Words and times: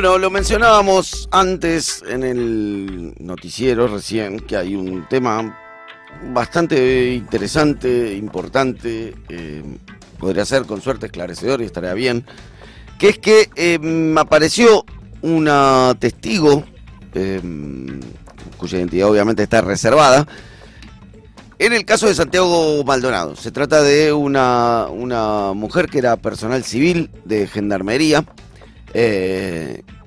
Bueno, 0.00 0.16
lo 0.16 0.30
mencionábamos 0.30 1.28
antes 1.32 2.04
en 2.08 2.22
el 2.22 3.14
noticiero 3.18 3.88
recién, 3.88 4.38
que 4.38 4.56
hay 4.56 4.76
un 4.76 5.08
tema 5.08 5.58
bastante 6.32 7.14
interesante, 7.14 8.14
importante, 8.14 9.16
eh, 9.28 9.64
podría 10.20 10.44
ser 10.44 10.66
con 10.66 10.80
suerte 10.80 11.06
esclarecedor 11.06 11.62
y 11.62 11.64
estaría 11.64 11.94
bien, 11.94 12.24
que 12.96 13.08
es 13.08 13.18
que 13.18 13.50
eh, 13.56 14.14
apareció 14.16 14.84
una 15.22 15.96
testigo, 15.98 16.62
eh, 17.14 17.40
cuya 18.56 18.78
identidad 18.78 19.10
obviamente 19.10 19.42
está 19.42 19.62
reservada, 19.62 20.28
en 21.58 21.72
el 21.72 21.84
caso 21.84 22.06
de 22.06 22.14
Santiago 22.14 22.84
Maldonado. 22.84 23.34
Se 23.34 23.50
trata 23.50 23.82
de 23.82 24.12
una, 24.12 24.86
una 24.92 25.54
mujer 25.54 25.88
que 25.88 25.98
era 25.98 26.16
personal 26.16 26.62
civil 26.62 27.10
de 27.24 27.48
Gendarmería, 27.48 28.24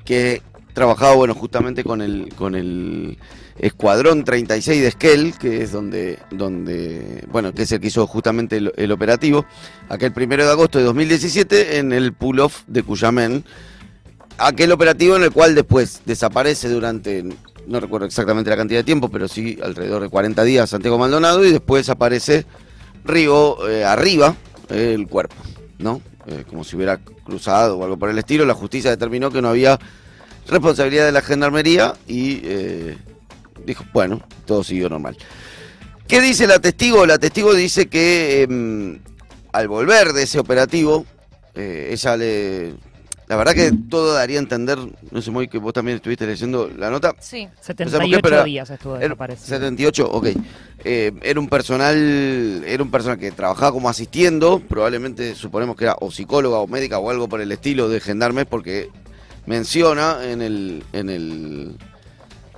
que 0.05 0.41
trabajaba 0.73 1.15
bueno, 1.15 1.33
justamente 1.33 1.83
con 1.83 2.01
el, 2.01 2.33
con 2.35 2.55
el 2.55 3.17
Escuadrón 3.57 4.23
36 4.23 4.81
de 4.81 4.87
Esquel, 4.87 5.37
que 5.37 5.61
es 5.61 5.71
donde, 5.71 6.17
donde, 6.31 7.25
bueno, 7.31 7.53
que 7.53 7.63
es 7.63 7.71
el 7.71 7.79
que 7.79 7.87
hizo 7.87 8.07
justamente 8.07 8.57
el, 8.57 8.91
operativo, 8.91 9.45
aquel 9.89 10.13
primero 10.13 10.45
de 10.45 10.51
agosto 10.51 10.79
de 10.79 10.85
2017 10.85 11.77
en 11.77 11.91
el 11.91 12.13
pull-off 12.13 12.63
de 12.67 12.83
Cuyamén. 12.83 13.43
Aquel 14.37 14.71
operativo 14.71 15.15
en 15.15 15.23
el 15.23 15.31
cual 15.31 15.53
después 15.53 16.01
desaparece 16.05 16.69
durante, 16.69 17.23
no 17.67 17.79
recuerdo 17.79 18.07
exactamente 18.07 18.49
la 18.49 18.57
cantidad 18.57 18.79
de 18.79 18.85
tiempo, 18.85 19.09
pero 19.09 19.27
sí 19.27 19.59
alrededor 19.61 20.01
de 20.01 20.09
40 20.09 20.43
días 20.43 20.69
Santiago 20.69 20.97
Maldonado 20.97 21.45
y 21.45 21.51
después 21.51 21.89
aparece 21.89 22.45
Río 23.03 23.67
eh, 23.69 23.83
arriba 23.83 24.35
el 24.69 25.07
cuerpo, 25.07 25.35
¿no? 25.77 26.01
Eh, 26.27 26.43
como 26.47 26.63
si 26.63 26.75
hubiera 26.75 26.97
cruzado 26.97 27.77
o 27.77 27.83
algo 27.83 27.97
por 27.97 28.09
el 28.09 28.17
estilo. 28.17 28.45
La 28.45 28.53
justicia 28.53 28.91
determinó 28.91 29.31
que 29.31 29.41
no 29.41 29.49
había 29.49 29.79
responsabilidad 30.47 31.05
de 31.05 31.11
la 31.11 31.21
gendarmería 31.21 31.95
y 32.07 32.41
eh, 32.43 32.97
dijo, 33.65 33.83
bueno, 33.91 34.21
todo 34.45 34.63
siguió 34.63 34.87
normal. 34.89 35.17
¿Qué 36.07 36.21
dice 36.21 36.45
la 36.45 36.59
testigo? 36.59 37.05
La 37.05 37.17
testigo 37.17 37.53
dice 37.53 37.87
que 37.87 38.43
em, 38.43 38.99
al 39.51 39.67
volver 39.67 40.13
de 40.13 40.23
ese 40.23 40.39
operativo, 40.39 41.05
eh, 41.55 41.89
ella 41.91 42.17
le... 42.17 42.73
La 43.31 43.37
verdad 43.37 43.53
que 43.53 43.71
todo 43.89 44.13
daría 44.13 44.39
a 44.39 44.41
entender, 44.41 44.77
no 45.09 45.21
sé 45.21 45.31
muy 45.31 45.47
que 45.47 45.57
vos 45.57 45.71
también 45.71 45.95
estuviste 45.95 46.27
leyendo 46.27 46.69
la 46.77 46.89
nota. 46.89 47.15
Sí, 47.21 47.47
78 47.61 48.43
días 48.43 48.69
estuvo 48.69 48.97
desaparecido. 48.97 49.47
78, 49.47 50.11
ok. 50.11 50.27
Eh, 50.83 51.13
era 51.21 51.39
un 51.39 51.47
personal, 51.47 51.95
era 52.67 52.83
un 52.83 52.91
personal 52.91 53.17
que 53.17 53.31
trabajaba 53.31 53.71
como 53.71 53.87
asistiendo, 53.87 54.59
probablemente 54.59 55.33
suponemos 55.33 55.77
que 55.77 55.85
era 55.85 55.95
o 56.01 56.11
psicóloga 56.11 56.57
o 56.57 56.67
médica 56.67 56.99
o 56.99 57.09
algo 57.09 57.29
por 57.29 57.39
el 57.39 57.53
estilo 57.53 57.87
de 57.87 58.01
gendarmes, 58.01 58.47
porque 58.47 58.89
menciona 59.45 60.17
en 60.25 60.41
el, 60.41 60.83
en 60.91 61.09
el 61.09 61.77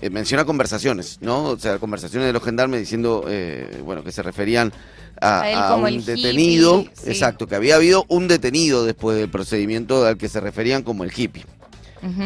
eh, 0.01 0.09
menciona 0.09 0.44
conversaciones, 0.44 1.19
¿no? 1.21 1.51
O 1.51 1.59
sea, 1.59 1.77
conversaciones 1.77 2.25
de 2.25 2.33
los 2.33 2.44
gendarmes 2.44 2.79
diciendo, 2.79 3.25
eh, 3.29 3.79
bueno, 3.85 4.03
que 4.03 4.11
se 4.11 4.23
referían 4.23 4.73
a, 5.23 5.75
un 5.75 6.05
detenido, 6.05 6.85
exacto, 7.05 7.47
que 7.47 7.55
había 7.55 7.75
habido 7.75 8.05
un 8.09 8.27
detenido 8.27 8.85
después 8.85 9.17
del 9.17 9.29
procedimiento 9.29 10.05
al 10.05 10.17
que 10.17 10.29
se 10.29 10.39
referían 10.39 10.83
como 10.83 11.03
el 11.03 11.11
hippie. 11.16 11.45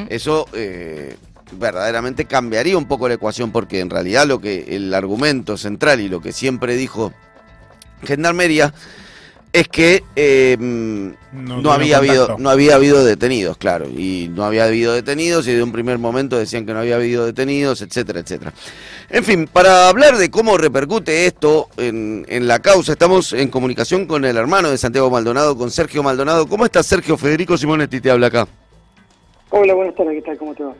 Eso 0.09 0.47
eh, 0.53 1.17
verdaderamente 1.51 2.25
cambiaría 2.25 2.77
un 2.77 2.87
poco 2.87 3.07
la 3.07 3.13
ecuación 3.13 3.51
porque 3.51 3.79
en 3.79 3.91
realidad 3.91 4.25
lo 4.25 4.39
que 4.39 4.75
el 4.75 4.91
argumento 4.93 5.55
central 5.55 6.01
y 6.01 6.09
lo 6.09 6.19
que 6.19 6.31
siempre 6.31 6.75
dijo 6.75 7.13
Gendarmería 8.03 8.73
es 9.53 9.67
que 9.67 10.03
em, 10.15 11.15
no, 11.31 11.71
había 11.71 11.97
habido 11.97 12.37
no 12.37 12.49
había 12.49 12.75
habido 12.75 13.03
detenidos, 13.03 13.57
claro, 13.57 13.87
y 13.87 14.29
no 14.33 14.43
había 14.43 14.65
habido 14.65 14.93
detenidos 14.93 15.47
y 15.47 15.53
de 15.53 15.63
un 15.63 15.71
primer 15.71 15.97
momento 15.97 16.37
decían 16.37 16.65
que 16.65 16.73
no 16.73 16.79
había 16.79 16.95
habido 16.95 17.25
detenidos, 17.25 17.81
etcétera, 17.81 18.19
etcétera. 18.19 18.53
En 19.09 19.23
fin, 19.23 19.47
para 19.51 19.87
hablar 19.87 20.17
de 20.17 20.29
cómo 20.29 20.57
repercute 20.57 21.25
esto 21.25 21.69
en, 21.77 22.25
en 22.27 22.47
la 22.47 22.59
causa, 22.59 22.91
estamos 22.91 23.31
en 23.33 23.49
comunicación 23.49 24.05
con 24.05 24.25
el 24.25 24.35
hermano 24.35 24.69
de 24.69 24.77
Santiago 24.77 25.09
Maldonado, 25.09 25.57
con 25.57 25.71
Sergio 25.71 26.03
Maldonado. 26.03 26.47
¿Cómo 26.47 26.65
está 26.65 26.83
Sergio? 26.83 27.17
Federico 27.17 27.57
Simonetti 27.57 28.01
te 28.01 28.11
habla 28.11 28.27
acá. 28.27 28.47
Hola, 29.49 29.73
buenas 29.73 29.95
tardes, 29.95 30.15
¿qué 30.15 30.21
tal? 30.23 30.37
¿Cómo 30.37 30.53
te 30.53 30.63
va? 30.63 30.73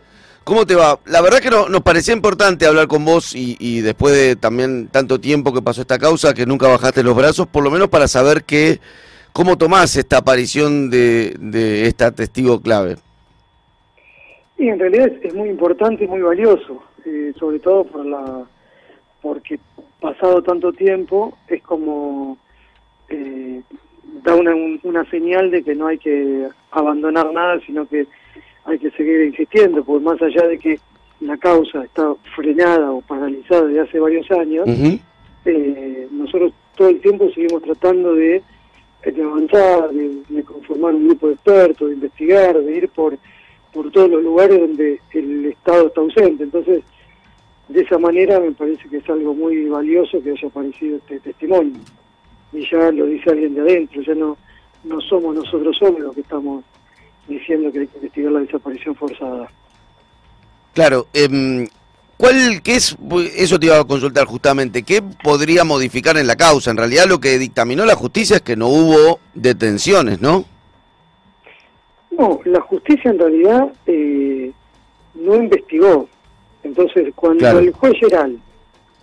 ¿Cómo 0.43 0.65
te 0.65 0.75
va? 0.75 0.97
La 1.05 1.21
verdad 1.21 1.39
que 1.39 1.49
nos 1.49 1.81
parecía 1.81 2.13
importante 2.13 2.65
hablar 2.65 2.88
con 2.88 3.03
vos 3.03 3.33
y, 3.35 3.81
después 3.81 4.15
de 4.15 4.38
también 4.38 4.88
tanto 4.88 5.19
tiempo 5.19 5.53
que 5.53 5.61
pasó 5.61 5.81
esta 5.81 5.99
causa, 5.99 6.33
que 6.33 6.45
nunca 6.45 6.69
bajaste 6.69 7.03
los 7.03 7.17
brazos, 7.17 7.47
por 7.47 7.65
lo 7.65 7.69
menos 7.69 7.89
para 7.89 8.07
saber 8.07 8.45
que, 8.45 8.79
cómo 9.33 9.57
tomás 9.57 9.97
esta 9.97 10.19
aparición 10.19 10.89
de, 10.89 11.85
esta 11.85 12.11
testigo 12.11 12.61
clave. 12.61 12.95
Y 14.57 14.69
en 14.69 14.79
realidad 14.79 15.11
es, 15.21 15.33
muy 15.33 15.49
importante 15.49 16.05
y 16.05 16.07
muy 16.07 16.21
valioso, 16.21 16.81
eh, 17.07 17.34
sobre 17.40 17.59
todo 17.59 17.85
por 17.85 18.06
la 18.06 18.45
porque 19.22 19.59
pasado 20.00 20.41
tanto 20.41 20.72
tiempo 20.73 21.38
es 21.47 21.62
como 21.63 22.38
eh, 23.09 23.62
da 24.23 24.35
una, 24.35 24.53
una 24.84 25.09
señal 25.09 25.51
de 25.51 25.63
que 25.63 25.73
no 25.73 25.88
hay 25.88 25.97
que 25.97 26.47
abandonar 26.72 27.31
nada, 27.34 27.59
sino 27.66 27.88
que 27.88 28.07
hay 28.66 28.78
que 28.79 28.91
seguir 28.91 29.22
insistiendo, 29.23 29.84
porque 29.84 30.03
más 30.03 30.22
allá 30.22 30.47
de 30.47 30.59
que 30.59 30.79
la 31.22 31.38
causa 31.38 31.84
está 31.84 32.13
frenada 32.35 32.91
o 32.91 33.01
paralizada 33.01 33.66
desde 33.66 33.81
hace 33.81 34.00
varios 34.00 34.29
años, 34.31 34.68
eh, 35.45 36.07
nosotros 36.12 36.53
todo 36.75 36.89
el 36.89 37.00
tiempo 37.00 37.29
seguimos 37.34 37.63
tratando 37.63 38.13
de, 38.13 38.44
avanzar, 39.24 39.89
de, 39.91 40.44
conformar 40.44 40.94
un 40.94 41.07
grupo 41.07 41.28
de 41.28 41.34
expertos, 41.34 41.88
de 41.88 41.95
investigar, 41.95 42.57
de 42.59 42.78
ir 42.78 42.89
por, 42.89 43.18
por 43.74 43.89
todos 43.91 44.12
los 44.12 44.24
lugares 44.24 44.59
donde 44.59 45.00
el 45.13 45.45
Estado 45.45 45.88
está 45.88 46.01
ausente. 46.01 46.44
Entonces, 46.44 46.84
de 47.69 47.81
esa 47.81 47.97
manera 47.97 48.39
me 48.39 48.51
parece 48.51 48.88
que 48.89 48.97
es 48.97 49.09
algo 49.09 49.33
muy 49.33 49.66
valioso 49.66 50.22
que 50.22 50.31
haya 50.31 50.47
aparecido 50.47 50.97
este 50.97 51.19
testimonio. 51.19 51.79
Y 52.53 52.69
ya 52.69 52.91
lo 52.91 53.05
dice 53.05 53.29
alguien 53.29 53.55
de 53.55 53.61
adentro, 53.61 54.01
ya 54.01 54.16
no, 54.16 54.38
no 54.83 55.01
somos 55.01 55.35
nosotros 55.35 55.77
solos 55.77 56.00
los 56.00 56.16
que 56.16 56.22
estamos 56.22 56.63
diciendo 57.27 57.72
que 57.72 57.79
hay 57.79 57.88
que 57.88 57.97
investigar 57.97 58.31
la 58.31 58.39
desaparición 58.39 58.95
forzada. 58.95 59.51
Claro, 60.73 61.07
eh, 61.13 61.67
¿cuál, 62.17 62.61
qué 62.63 62.75
es, 62.75 62.95
eso 63.35 63.59
te 63.59 63.66
iba 63.66 63.79
a 63.79 63.83
consultar 63.83 64.25
justamente, 64.25 64.83
qué 64.83 65.01
podría 65.23 65.63
modificar 65.63 66.17
en 66.17 66.27
la 66.27 66.35
causa? 66.35 66.72
En 66.72 66.77
realidad 66.77 67.06
lo 67.06 67.19
que 67.19 67.38
dictaminó 67.38 67.85
la 67.85 67.95
justicia 67.95 68.38
es 68.38 68.41
que 68.44 68.56
no 68.56 68.67
hubo 68.67 69.19
detenciones, 69.33 70.22
¿no? 70.22 70.45
No, 72.11 72.39
la 72.45 72.61
justicia 72.61 73.11
en 73.11 73.19
realidad 73.19 73.73
eh, 73.85 74.51
no 75.16 75.35
investigó. 75.35 76.07
Entonces, 76.67 77.13
cuando 77.16 77.47
el 77.59 77.72
juez 77.72 77.94
Geral, 77.97 78.38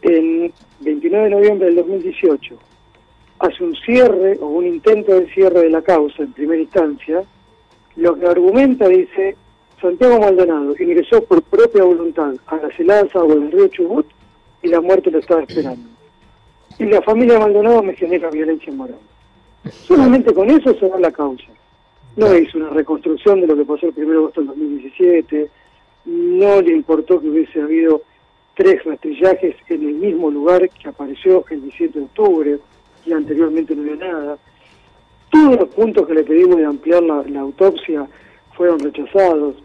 en 0.03 0.53
29 0.81 1.25
de 1.25 1.31
noviembre 1.31 1.67
del 1.67 1.77
2018, 1.77 2.57
hace 3.39 3.65
un 3.65 3.75
cierre 3.77 4.39
o 4.41 4.47
un 4.49 4.67
intento 4.67 5.19
de 5.19 5.27
cierre 5.33 5.63
de 5.63 5.71
la 5.71 5.81
causa 5.81 6.23
en 6.23 6.33
primera 6.33 6.61
instancia, 6.61 7.23
lo 7.97 8.19
que 8.19 8.27
argumenta 8.27 8.87
dice, 8.87 9.37
Santiago 9.81 10.21
Maldonado 10.21 10.75
ingresó 10.79 11.25
por 11.25 11.43
propia 11.43 11.85
voluntad 11.85 12.35
a 12.47 12.57
la 12.57 12.69
celadas 12.77 13.17
o 13.17 13.27
del 13.27 13.51
río 13.51 13.69
Chubut 13.69 14.07
y 14.63 14.69
la 14.69 14.83
muerte 14.83 15.11
lo 15.11 15.19
estaba 15.19 15.43
esperando. 15.43 15.89
Y 16.79 16.85
la 16.85 17.01
familia 17.01 17.39
Maldonado 17.39 17.83
me 17.83 17.95
genera 17.95 18.31
violencia 18.31 18.73
moral. 18.75 18.99
Solamente 19.87 20.35
con 20.35 20.51
eso 20.51 20.75
se 20.75 20.89
da 20.89 20.99
la 20.99 21.11
causa. 21.11 21.47
No 22.17 22.37
hizo 22.37 22.59
una 22.59 22.69
reconstrucción 22.71 23.41
de 23.41 23.47
lo 23.47 23.57
que 23.57 23.65
pasó 23.65 23.87
el 23.87 23.95
1 23.97 24.11
de 24.11 24.17
agosto 24.17 24.41
del 24.43 24.49
2017, 24.49 25.51
no 26.05 26.61
le 26.61 26.73
importó 26.73 27.21
que 27.21 27.29
hubiese 27.29 27.61
habido 27.61 28.03
tres 28.55 28.83
rastrillajes 28.85 29.57
en 29.69 29.89
el 29.89 29.95
mismo 29.95 30.31
lugar 30.31 30.69
que 30.71 30.89
apareció 30.89 31.45
el 31.51 31.63
17 31.63 31.99
de 31.99 32.05
octubre 32.05 32.59
y 33.05 33.13
anteriormente 33.13 33.75
no 33.75 33.83
había 33.83 33.97
nada. 33.97 34.39
Todos 35.31 35.61
los 35.61 35.69
puntos 35.75 36.07
que 36.07 36.15
le 36.15 36.25
pedimos 36.25 36.57
de 36.59 36.65
ampliar 36.65 37.03
la, 37.03 37.41
autopsia 37.41 38.07
fueron 38.57 38.79
rechazados. 38.79 39.57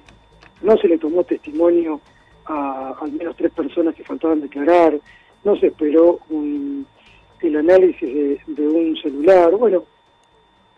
No 0.62 0.78
se 0.78 0.88
le 0.88 0.98
tomó 0.98 1.24
testimonio 1.24 2.02
a 2.46 2.96
al 3.00 3.12
menos 3.12 3.36
tres 3.36 3.52
personas 3.52 3.94
que 3.96 4.04
faltaban 4.04 4.42
declarar. 4.42 5.00
No 5.44 5.56
se 5.58 5.68
esperó 5.68 6.20
el 6.32 7.56
análisis 7.56 8.40
de, 8.48 8.68
un 8.68 8.98
celular. 8.98 9.52
Bueno, 9.52 9.84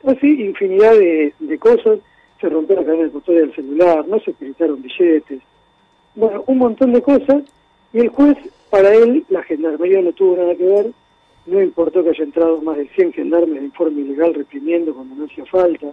así 0.06 0.28
infinidad 0.28 0.94
de, 0.94 1.58
cosas. 1.60 2.00
Se 2.40 2.50
rompió 2.50 2.76
la 2.76 2.84
cadena 2.84 3.04
de 3.04 3.12
custodia 3.12 3.42
del 3.42 3.56
celular, 3.56 4.08
no 4.08 4.20
se 4.20 4.32
utilizaron 4.32 4.82
billetes. 4.82 5.42
Bueno, 6.16 6.44
un 6.48 6.58
montón 6.58 6.94
de 6.94 7.02
cosas. 7.02 7.44
Y 7.94 8.00
el 8.00 8.10
juez, 8.10 8.38
para 8.70 8.94
él, 8.94 9.26
la 9.30 9.44
gendarmería 9.44 10.02
no 10.02 10.14
tuvo 10.14 10.38
nada 10.38 10.56
que 10.56 10.64
ver 10.64 10.92
no 11.46 11.62
importó 11.62 12.04
que 12.04 12.10
haya 12.10 12.24
entrado 12.24 12.62
más 12.62 12.78
de 12.78 12.88
100 12.90 13.14
gendarmes 13.14 13.60
en 13.60 13.72
forma 13.72 14.00
ilegal 14.00 14.34
reprimiendo 14.34 14.94
cuando 14.94 15.16
no 15.16 15.26
hacía 15.26 15.46
falta, 15.46 15.88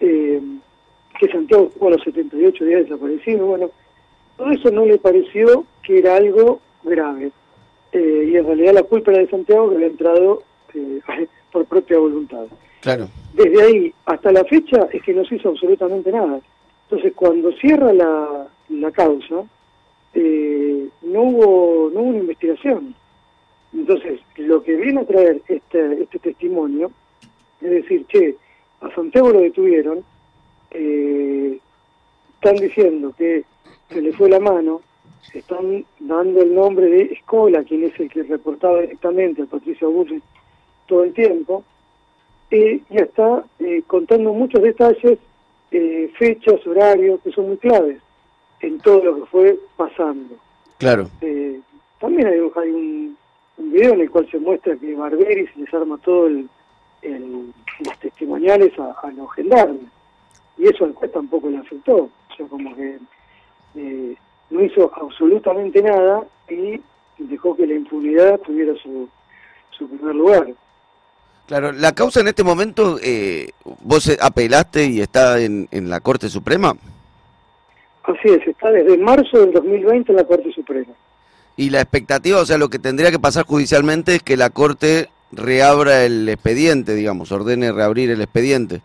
eh, 0.00 0.40
que 1.18 1.28
Santiago 1.28 1.68
estuvo 1.68 1.88
a 1.88 1.92
los 1.92 2.02
78 2.02 2.64
días 2.64 2.82
desaparecido, 2.82 3.46
bueno, 3.46 3.70
todo 4.36 4.50
eso 4.50 4.70
no 4.70 4.84
le 4.84 4.98
pareció 4.98 5.64
que 5.82 5.98
era 5.98 6.16
algo 6.16 6.60
grave. 6.82 7.30
Eh, 7.92 8.30
y 8.32 8.36
en 8.36 8.44
realidad 8.44 8.74
la 8.74 8.82
culpa 8.82 9.12
era 9.12 9.20
de 9.20 9.30
Santiago 9.30 9.68
que 9.68 9.76
había 9.76 9.86
entrado 9.86 10.42
eh, 10.74 11.00
por 11.52 11.64
propia 11.66 11.98
voluntad. 11.98 12.46
Claro. 12.80 13.08
Desde 13.32 13.62
ahí 13.62 13.94
hasta 14.04 14.32
la 14.32 14.44
fecha 14.44 14.88
es 14.92 15.02
que 15.02 15.14
no 15.14 15.24
se 15.24 15.36
hizo 15.36 15.50
absolutamente 15.50 16.10
nada. 16.10 16.40
Entonces, 16.84 17.12
cuando 17.14 17.52
cierra 17.52 17.92
la, 17.92 18.48
la 18.68 18.90
causa, 18.92 19.44
eh, 20.14 20.88
no, 21.02 21.22
hubo, 21.22 21.90
no 21.92 22.00
hubo 22.00 22.08
una 22.08 22.18
investigación. 22.18 22.94
Entonces, 23.72 24.20
lo 24.36 24.62
que 24.62 24.76
viene 24.76 25.00
a 25.00 25.06
traer 25.06 25.42
este, 25.48 26.02
este 26.02 26.18
testimonio 26.20 26.92
es 27.64 27.70
decir, 27.70 28.04
che, 28.06 28.36
a 28.80 28.94
Santiago 28.94 29.30
lo 29.30 29.40
detuvieron, 29.40 30.04
eh, 30.70 31.58
están 32.34 32.56
diciendo 32.56 33.14
que 33.16 33.44
se 33.88 34.02
le 34.02 34.12
fue 34.12 34.28
la 34.28 34.38
mano, 34.38 34.82
están 35.32 35.84
dando 35.98 36.42
el 36.42 36.54
nombre 36.54 36.86
de 36.86 37.02
Escola, 37.04 37.64
quien 37.64 37.84
es 37.84 37.98
el 37.98 38.10
que 38.10 38.22
reportaba 38.24 38.82
directamente 38.82 39.42
a 39.42 39.46
Patricia 39.46 39.88
Burri 39.88 40.22
todo 40.86 41.04
el 41.04 41.14
tiempo, 41.14 41.64
y 42.50 42.82
ya 42.90 43.04
está 43.04 43.44
eh, 43.60 43.82
contando 43.86 44.34
muchos 44.34 44.62
detalles, 44.62 45.18
eh, 45.70 46.12
fechas, 46.18 46.66
horarios, 46.66 47.20
que 47.22 47.32
son 47.32 47.48
muy 47.48 47.56
claves 47.56 48.00
en 48.60 48.78
todo 48.78 49.04
lo 49.04 49.16
que 49.16 49.26
fue 49.26 49.58
pasando. 49.76 50.36
Claro. 50.78 51.08
también 52.00 52.26
hay, 52.28 52.38
un, 52.40 53.16
un, 53.58 53.72
video 53.72 53.94
en 53.94 54.00
el 54.00 54.10
cual 54.10 54.28
se 54.30 54.38
muestra 54.38 54.76
que 54.76 54.94
Barberi 54.94 55.46
se 55.46 55.60
les 55.60 55.72
arma 55.72 55.98
todo 55.98 56.26
el, 56.26 56.48
los 57.02 57.98
testimoniales 58.00 58.72
a, 58.78 59.10
los 59.10 59.32
gendarmes. 59.34 59.90
Y 60.56 60.66
eso 60.66 60.84
al 60.84 60.94
juez 60.94 61.12
tampoco 61.12 61.50
le 61.50 61.58
afectó. 61.58 61.96
O 61.96 62.36
sea, 62.36 62.46
como 62.46 62.74
que 62.76 62.98
eh, 63.76 64.16
no 64.50 64.62
hizo 64.62 64.90
absolutamente 64.94 65.82
nada 65.82 66.24
y 66.48 66.80
dejó 67.18 67.56
que 67.56 67.66
la 67.66 67.74
impunidad 67.74 68.40
tuviera 68.40 68.74
su, 68.76 69.08
su 69.70 69.88
primer 69.88 70.14
lugar. 70.14 70.54
Claro, 71.46 71.72
la 71.72 71.92
causa 71.92 72.20
en 72.20 72.28
este 72.28 72.42
momento, 72.42 72.98
eh, 73.02 73.50
vos 73.82 74.10
apelaste 74.20 74.86
y 74.86 75.00
está 75.00 75.40
en, 75.40 75.68
en 75.70 75.90
la 75.90 76.00
Corte 76.00 76.28
Suprema. 76.28 76.74
Así 78.04 78.28
es, 78.28 78.46
está 78.46 78.70
desde 78.70 78.98
marzo 78.98 79.40
del 79.40 79.52
2020 79.52 80.12
en 80.12 80.16
la 80.16 80.24
Corte 80.24 80.52
Suprema. 80.52 80.92
Y 81.56 81.70
la 81.70 81.80
expectativa, 81.80 82.40
o 82.40 82.44
sea, 82.44 82.58
lo 82.58 82.68
que 82.68 82.78
tendría 82.78 83.10
que 83.10 83.18
pasar 83.18 83.46
judicialmente 83.46 84.16
es 84.16 84.22
que 84.22 84.36
la 84.36 84.50
Corte 84.50 85.08
reabra 85.32 86.04
el 86.04 86.28
expediente, 86.28 86.94
digamos, 86.94 87.32
ordene 87.32 87.72
reabrir 87.72 88.10
el 88.10 88.20
expediente. 88.20 88.82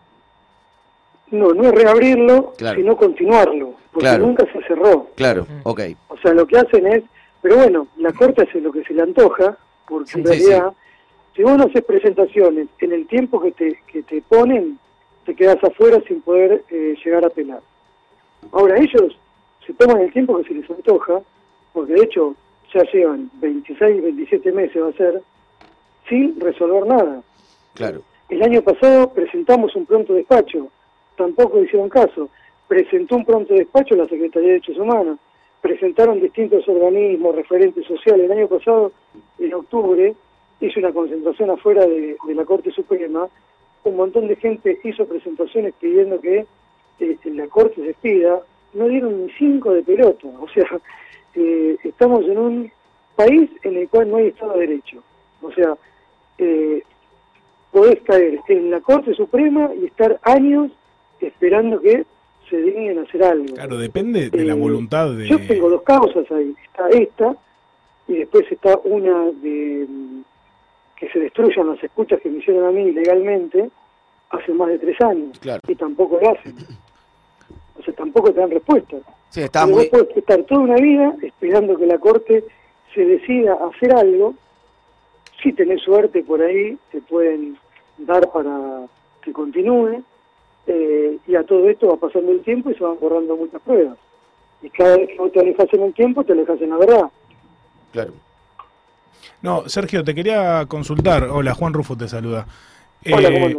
No, 1.30 1.52
no 1.52 1.64
es 1.64 1.72
reabrirlo, 1.72 2.54
sino 2.58 2.96
continuarlo, 2.96 3.74
porque 3.92 4.18
nunca 4.18 4.44
se 4.52 4.62
cerró. 4.66 5.08
Claro, 5.16 5.46
ok. 5.64 5.80
O 6.08 6.16
sea, 6.18 6.32
lo 6.32 6.46
que 6.46 6.58
hacen 6.58 6.86
es, 6.86 7.02
pero 7.42 7.56
bueno, 7.56 7.88
la 7.98 8.12
Corte 8.12 8.42
hace 8.42 8.60
lo 8.60 8.72
que 8.72 8.84
se 8.84 8.94
le 8.94 9.02
antoja, 9.02 9.56
porque 9.86 10.18
en 10.18 10.24
realidad, 10.24 10.72
si 11.34 11.42
vos 11.42 11.56
no 11.56 11.64
haces 11.64 11.84
presentaciones 11.84 12.68
en 12.80 12.92
el 12.92 13.06
tiempo 13.06 13.40
que 13.40 13.52
te, 13.52 13.78
que 13.86 14.02
te 14.02 14.22
ponen, 14.22 14.78
te 15.24 15.34
quedas 15.34 15.62
afuera 15.62 16.02
sin 16.06 16.20
poder 16.22 16.64
eh, 16.70 16.96
llegar 17.04 17.24
a 17.24 17.28
apelar. 17.28 17.60
Ahora, 18.52 18.78
ellos 18.78 19.16
se 19.66 19.72
toman 19.74 20.00
el 20.00 20.12
tiempo 20.12 20.36
que 20.38 20.48
se 20.48 20.54
les 20.54 20.70
antoja, 20.70 21.20
porque 21.72 21.92
de 21.92 22.02
hecho 22.02 22.34
ya 22.74 22.82
llevan 22.92 23.30
26, 23.34 24.02
27 24.02 24.52
meses, 24.52 24.82
va 24.82 24.88
a 24.88 24.92
ser, 24.92 25.22
sin 26.08 26.38
resolver 26.40 26.86
nada. 26.86 27.22
Claro. 27.74 28.02
El 28.28 28.42
año 28.42 28.62
pasado 28.62 29.12
presentamos 29.12 29.74
un 29.76 29.86
pronto 29.86 30.14
despacho, 30.14 30.68
tampoco 31.16 31.62
hicieron 31.62 31.88
caso. 31.88 32.28
Presentó 32.68 33.16
un 33.16 33.24
pronto 33.24 33.54
despacho 33.54 33.96
la 33.96 34.06
Secretaría 34.06 34.48
de 34.48 34.54
Derechos 34.54 34.78
Humanos, 34.78 35.18
presentaron 35.60 36.20
distintos 36.20 36.66
organismos, 36.68 37.34
referentes 37.34 37.84
sociales. 37.86 38.26
El 38.26 38.38
año 38.38 38.48
pasado, 38.48 38.92
en 39.38 39.54
octubre, 39.54 40.14
hizo 40.60 40.80
una 40.80 40.92
concentración 40.92 41.50
afuera 41.50 41.86
de, 41.86 42.16
la 42.34 42.44
Corte 42.44 42.70
Suprema, 42.70 43.28
un 43.84 43.96
montón 43.96 44.28
de 44.28 44.36
gente 44.36 44.78
hizo 44.84 45.06
presentaciones 45.06 45.74
pidiendo 45.80 46.20
que 46.20 46.46
eh, 47.00 47.18
la 47.24 47.46
Corte 47.46 47.76
se 47.76 47.90
expida, 47.90 48.40
no 48.74 48.88
dieron 48.88 49.26
ni 49.26 49.32
cinco 49.32 49.72
de 49.72 49.82
pelota. 49.82 50.28
O 50.40 50.48
sea, 50.48 50.66
eh, 51.34 51.76
estamos 51.82 52.24
en 52.26 52.38
un 52.38 52.72
país 53.16 53.50
en 53.62 53.76
el 53.76 53.88
cual 53.88 54.10
no 54.10 54.16
hay 54.16 54.28
Estado 54.28 54.54
de 54.54 54.66
Derecho. 54.66 55.02
O 55.42 55.52
sea, 55.52 55.76
eh, 56.38 56.82
podés 57.70 58.00
caer 58.02 58.40
en 58.48 58.70
la 58.70 58.80
Corte 58.80 59.14
Suprema 59.14 59.70
y 59.80 59.86
estar 59.86 60.18
años 60.22 60.72
esperando 61.20 61.80
que 61.80 62.04
se 62.48 62.60
dignen 62.60 62.98
a 62.98 63.02
hacer 63.02 63.22
algo. 63.22 63.54
Claro, 63.54 63.78
depende 63.78 64.30
de 64.30 64.44
la 64.44 64.54
eh, 64.54 64.56
voluntad 64.56 65.12
de... 65.12 65.28
Yo 65.28 65.38
tengo 65.46 65.70
dos 65.70 65.82
causas 65.82 66.30
ahí. 66.30 66.54
Está 66.64 66.88
esta 66.90 67.36
y 68.08 68.14
después 68.14 68.50
está 68.50 68.78
una 68.84 69.30
de 69.40 69.86
que 71.00 71.08
se 71.08 71.18
destruyan 71.18 71.68
las 71.68 71.82
escuchas 71.82 72.20
que 72.20 72.28
me 72.28 72.38
hicieron 72.38 72.66
a 72.66 72.70
mí 72.70 72.92
legalmente 72.92 73.70
hace 74.28 74.52
más 74.52 74.68
de 74.68 74.78
tres 74.78 75.00
años. 75.00 75.40
Y 75.66 75.74
tampoco 75.74 76.20
lo 76.20 76.30
hacen. 76.30 76.54
O 77.78 77.82
sea, 77.82 77.94
tampoco 77.94 78.30
te 78.30 78.40
dan 78.40 78.50
respuesta. 78.50 78.98
Sí, 79.30 79.40
está 79.40 79.66
muy... 79.66 79.88
puedes 79.88 80.14
estar 80.14 80.42
toda 80.42 80.60
una 80.60 80.76
vida 80.76 81.16
esperando 81.22 81.78
que 81.78 81.86
la 81.86 81.98
Corte 81.98 82.44
se 82.94 83.04
decida 83.04 83.54
a 83.54 83.68
hacer 83.68 83.94
algo 83.94 84.34
si 85.42 85.54
tenés 85.54 85.80
suerte 85.80 86.22
por 86.22 86.42
ahí, 86.42 86.76
te 86.92 87.00
pueden 87.00 87.56
dar 87.96 88.30
para 88.30 88.86
que 89.22 89.32
continúe, 89.32 90.02
eh, 90.66 91.18
y 91.26 91.34
a 91.34 91.44
todo 91.44 91.68
esto 91.70 91.88
va 91.88 91.96
pasando 91.96 92.32
el 92.32 92.42
tiempo 92.42 92.70
y 92.70 92.74
se 92.74 92.84
van 92.84 92.98
borrando 93.00 93.36
muchas 93.36 93.62
pruebas. 93.62 93.96
Y 94.60 94.68
cada 94.68 94.98
vez 94.98 95.08
que 95.08 95.16
vos 95.16 95.32
te 95.32 95.40
alejas 95.40 95.72
en 95.72 95.82
el 95.82 95.94
tiempo, 95.94 96.24
te 96.24 96.32
alejas 96.32 96.60
en 96.60 96.70
la 96.70 96.76
verdad. 96.76 97.10
Claro. 97.92 98.12
No, 99.42 99.68
Sergio, 99.68 100.04
te 100.04 100.14
quería 100.14 100.66
consultar. 100.66 101.24
Hola, 101.24 101.54
Juan 101.54 101.72
Rufo 101.72 101.96
te 101.96 102.08
saluda. 102.08 102.46
Hola, 103.10 103.30
¿cómo 103.32 103.46
eh, 103.46 103.56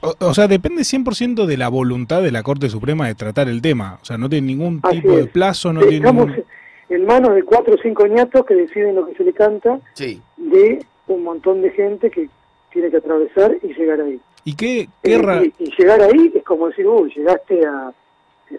o, 0.00 0.34
sea, 0.34 0.46
depende 0.46 0.82
100% 0.82 1.46
de 1.46 1.56
la 1.56 1.68
voluntad 1.68 2.22
de 2.22 2.30
la 2.30 2.42
Corte 2.42 2.68
Suprema 2.68 3.06
de 3.06 3.14
tratar 3.14 3.48
el 3.48 3.62
tema. 3.62 3.98
O 4.02 4.04
sea, 4.04 4.18
no 4.18 4.28
tiene 4.28 4.46
ningún 4.46 4.80
tipo 4.82 5.16
de 5.16 5.26
plazo, 5.26 5.72
no 5.72 5.80
tiene 5.80 6.10
ningún... 6.10 6.44
en 6.88 7.06
manos 7.06 7.34
de 7.34 7.42
cuatro 7.42 7.74
o 7.74 7.78
cinco 7.82 8.06
ñatos 8.06 8.44
que 8.46 8.54
deciden 8.54 8.94
lo 8.94 9.06
que 9.06 9.14
se 9.14 9.24
le 9.24 9.32
canta 9.32 9.80
sí. 9.94 10.20
de 10.36 10.84
un 11.08 11.24
montón 11.24 11.62
de 11.62 11.70
gente 11.70 12.10
que 12.10 12.28
tiene 12.72 12.90
que 12.90 12.98
atravesar 12.98 13.56
y 13.62 13.72
llegar 13.74 14.00
ahí. 14.00 14.20
¿Y 14.44 14.54
qué, 14.54 14.88
qué 15.02 15.52
y, 15.58 15.70
llegar 15.76 16.00
ahí 16.02 16.32
es 16.34 16.44
como 16.44 16.68
decir, 16.68 16.86
uy, 16.86 17.12
llegaste 17.16 17.66
a, 17.66 17.92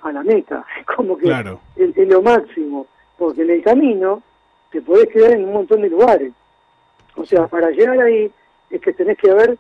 a 0.02 0.12
la 0.12 0.24
meta, 0.24 0.66
es 0.80 0.86
como 0.86 1.18
que 1.18 1.30
es, 1.76 2.08
lo 2.08 2.22
máximo, 2.22 2.88
porque 3.18 3.44
en 3.44 3.52
el 3.52 3.64
camino 3.64 4.22
te 4.72 4.82
podés 4.82 5.08
quedar 5.10 5.32
en 5.32 5.46
un 5.46 5.54
montón 5.54 5.82
de 5.82 5.90
lugares. 5.90 6.34
O 7.18 7.26
sea, 7.26 7.48
para 7.48 7.72
llegar 7.72 8.00
ahí 8.00 8.32
es 8.70 8.82
que 8.82 8.94
tenés 8.94 9.18
que 9.18 9.32
haber 9.32 9.58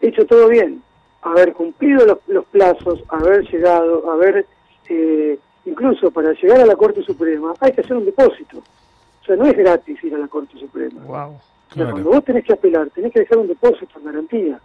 hecho 0.00 0.26
todo 0.26 0.48
bien, 0.48 0.82
haber 1.22 1.52
cumplido 1.52 2.04
los, 2.04 2.18
los 2.28 2.44
plazos, 2.46 3.02
haber 3.08 3.48
llegado, 3.50 4.10
haber, 4.10 4.46
eh, 4.88 5.38
incluso 5.64 6.10
para 6.10 6.32
llegar 6.32 6.60
a 6.60 6.66
la 6.66 6.76
Corte 6.76 7.02
Suprema, 7.02 7.54
hay 7.60 7.72
que 7.72 7.80
hacer 7.80 7.96
un 7.96 8.04
depósito. 8.04 8.58
O 8.58 9.24
sea, 9.24 9.36
no 9.36 9.46
es 9.46 9.56
gratis 9.56 10.02
ir 10.04 10.14
a 10.14 10.18
la 10.18 10.28
Corte 10.28 10.58
Suprema. 10.58 11.02
Wow. 11.04 11.38
Cuando 11.74 12.10
vos 12.10 12.24
tenés 12.24 12.44
que 12.44 12.52
apelar, 12.52 12.90
tenés 12.90 13.12
que 13.12 13.20
dejar 13.20 13.38
un 13.38 13.48
depósito 13.48 13.98
en 13.98 14.04
garantía. 14.04 14.60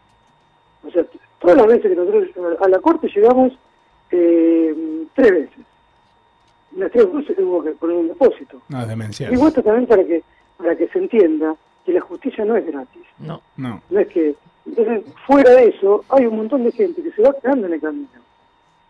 O 0.86 0.92
sea, 0.92 1.06
todas 1.40 1.58
las 1.58 1.68
veces 1.68 1.92
que 1.92 1.96
nosotros 1.96 2.60
a 2.62 2.68
la 2.68 2.80
corte 2.80 3.08
llegamos, 3.08 3.54
eh, 4.12 5.06
tres 5.14 5.32
veces. 5.32 5.66
Las 6.76 6.92
tres 6.92 7.12
veces 7.14 7.38
hubo 7.40 7.64
que 7.64 7.72
poner 7.72 7.98
un 7.98 8.08
depósito. 8.08 8.62
No, 8.70 8.82
es 8.82 8.88
demencial. 8.88 9.34
Y 9.34 9.42
esto 9.42 9.64
también 9.64 9.88
para 9.88 10.04
que, 10.04 10.24
para 10.58 10.76
que 10.76 10.88
se 10.88 11.00
entienda 11.00 11.56
que 11.86 11.94
la 11.94 12.02
justicia 12.02 12.44
no 12.46 12.56
es 12.56 12.66
gratis. 12.66 13.04
No. 13.20 13.42
No. 13.58 13.82
No 13.90 14.00
es 14.00 14.08
que... 14.08 14.36
Entonces, 14.66 15.04
fuera 15.28 15.52
de 15.52 15.68
eso, 15.68 16.04
hay 16.10 16.26
un 16.26 16.38
montón 16.38 16.64
de 16.64 16.72
gente 16.72 17.04
que 17.04 17.12
se 17.12 17.22
va 17.22 17.36
quedando 17.40 17.68
en 17.68 17.74
el 17.74 17.82
camino. 17.82 18.10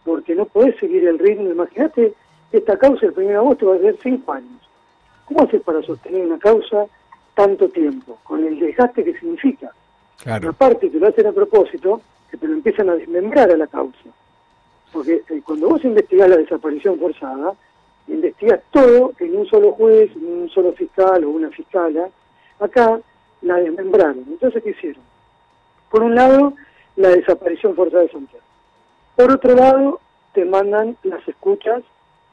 Porque 0.06 0.34
no 0.34 0.46
podés 0.46 0.80
seguir 0.80 1.06
el 1.06 1.20
ritmo. 1.20 1.50
Imagínate, 1.50 2.14
esta 2.52 2.78
causa 2.78 3.06
el 3.06 3.14
1 3.16 3.28
de 3.28 3.36
agosto 3.36 3.68
va 3.68 3.76
a 3.76 3.80
ser 3.80 3.98
cinco 4.02 4.32
años. 4.32 4.62
¿Cómo 5.26 5.42
haces 5.42 5.62
para 5.62 5.82
sostener 5.82 6.26
una 6.26 6.40
causa 6.40 6.88
tanto 7.36 7.70
tiempo, 7.70 8.18
con 8.24 8.44
el 8.44 8.58
desgaste 8.58 9.04
que 9.04 9.14
significa. 9.20 9.72
Claro. 10.24 10.50
aparte 10.50 10.90
que 10.90 10.98
lo 10.98 11.08
hacen 11.08 11.28
a 11.28 11.34
propósito, 11.34 12.02
que 12.32 12.38
te 12.38 12.48
lo 12.48 12.54
empiezan 12.54 12.90
a 12.90 12.96
desmembrar 12.96 13.52
a 13.52 13.58
la 13.58 13.68
causa. 13.68 14.10
Porque 14.92 15.22
eh, 15.30 15.42
cuando 15.46 15.70
vos 15.70 15.84
investigás 15.84 16.30
la 16.30 16.38
desaparición 16.38 16.98
forzada, 16.98 17.54
investigás 18.08 18.62
todo 18.72 19.12
en 19.20 19.36
un 19.36 19.46
solo 19.46 19.74
juez, 19.74 20.10
en 20.16 20.26
un 20.26 20.50
solo 20.50 20.72
fiscal 20.72 21.24
o 21.26 21.30
una 21.30 21.50
fiscala. 21.50 22.10
Acá 22.60 23.00
la 23.42 23.56
desmembraron. 23.58 24.26
Entonces, 24.28 24.64
¿qué 24.64 24.72
hicieron? 24.72 25.04
Por 25.90 26.04
un 26.04 26.16
lado, 26.16 26.54
la 26.96 27.10
desaparición 27.10 27.76
forzada 27.76 28.04
de 28.04 28.12
Santiago. 28.12 28.44
Por 29.16 29.32
otro 29.32 29.56
lado, 29.56 30.00
te 30.34 30.46
mandan 30.46 30.98
las 31.04 31.26
escuchas 31.28 31.84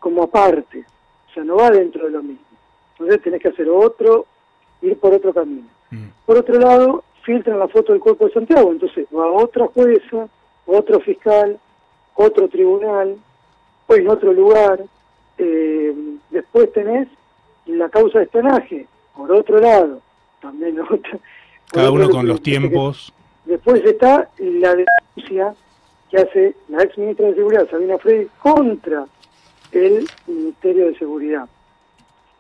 como 0.01 0.25
aparte. 0.25 0.85
O 1.31 1.35
sea, 1.35 1.45
no 1.45 1.57
va 1.57 1.71
dentro 1.71 2.05
de 2.05 2.11
lo 2.11 2.23
mismo. 2.23 2.45
Entonces 2.93 3.23
tenés 3.23 3.41
que 3.41 3.49
hacer 3.49 3.69
otro 3.69 4.27
ir 4.81 4.99
por 4.99 5.15
otro 5.15 5.33
camino. 5.33 5.69
Mm. 5.91 6.09
Por 6.27 6.39
otro 6.39 6.59
lado, 6.59 7.05
filtran 7.23 7.59
la 7.59 7.69
foto 7.69 7.93
del 7.93 8.01
cuerpo 8.01 8.27
de 8.27 8.33
Santiago, 8.33 8.71
entonces 8.73 9.07
va 9.15 9.31
otra 9.31 9.67
jueza, 9.69 10.29
otro 10.67 11.01
fiscal, 11.01 11.59
otro 12.15 12.49
tribunal, 12.49 13.17
pues 13.87 14.01
en 14.01 14.09
otro 14.09 14.33
lugar, 14.33 14.81
eh, 15.39 15.95
después 16.31 16.73
tenés 16.73 17.09
la 17.67 17.89
causa 17.89 18.19
de 18.19 18.25
espionaje, 18.25 18.87
por 19.17 19.31
otro 19.33 19.61
lado, 19.61 20.01
también 20.43 20.77
Cada 21.73 21.91
uno 21.91 22.11
con 22.11 22.27
los 22.27 22.43
tiempos. 22.43 23.13
Después 23.47 23.83
está 23.85 24.29
la 24.39 24.75
denuncia 24.75 25.55
que 26.11 26.17
hace 26.19 26.55
la 26.69 26.83
ex 26.83 26.99
ministra 26.99 27.29
de 27.29 27.35
Seguridad, 27.35 27.71
Sabina 27.71 27.97
Frey, 27.97 28.29
contra 28.43 29.07
el 29.73 30.07
Ministerio 30.27 30.89
de 30.89 30.99
Seguridad. 30.99 31.49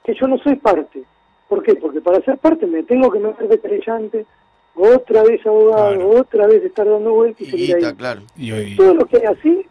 Que 0.04 0.14
yo 0.14 0.26
no 0.26 0.37
soy 0.38 0.56
parte. 0.56 1.04
¿Por 1.49 1.62
qué? 1.62 1.75
Porque 1.76 2.02
para 2.02 2.23
ser 2.23 2.37
parte 2.38 2.66
me 2.66 2.82
tengo 2.82 3.11
que 3.11 3.21
meter 3.21 3.49
de 3.49 3.59
creyente, 3.59 4.26
otra 4.75 5.23
vez 5.23 5.44
abogado, 5.47 6.11
otra 6.11 6.47
vez 6.47 6.62
estar 6.64 6.87
dando 6.87 7.12
vueltas 7.12 7.40
y 7.49 7.50
seguir 7.50 7.76
ahí. 7.76 7.94
Claro. 7.94 8.23
Todo 8.76 8.94
lo 8.94 9.06
que 9.06 9.16
es 9.18 9.25
así, 9.25 9.66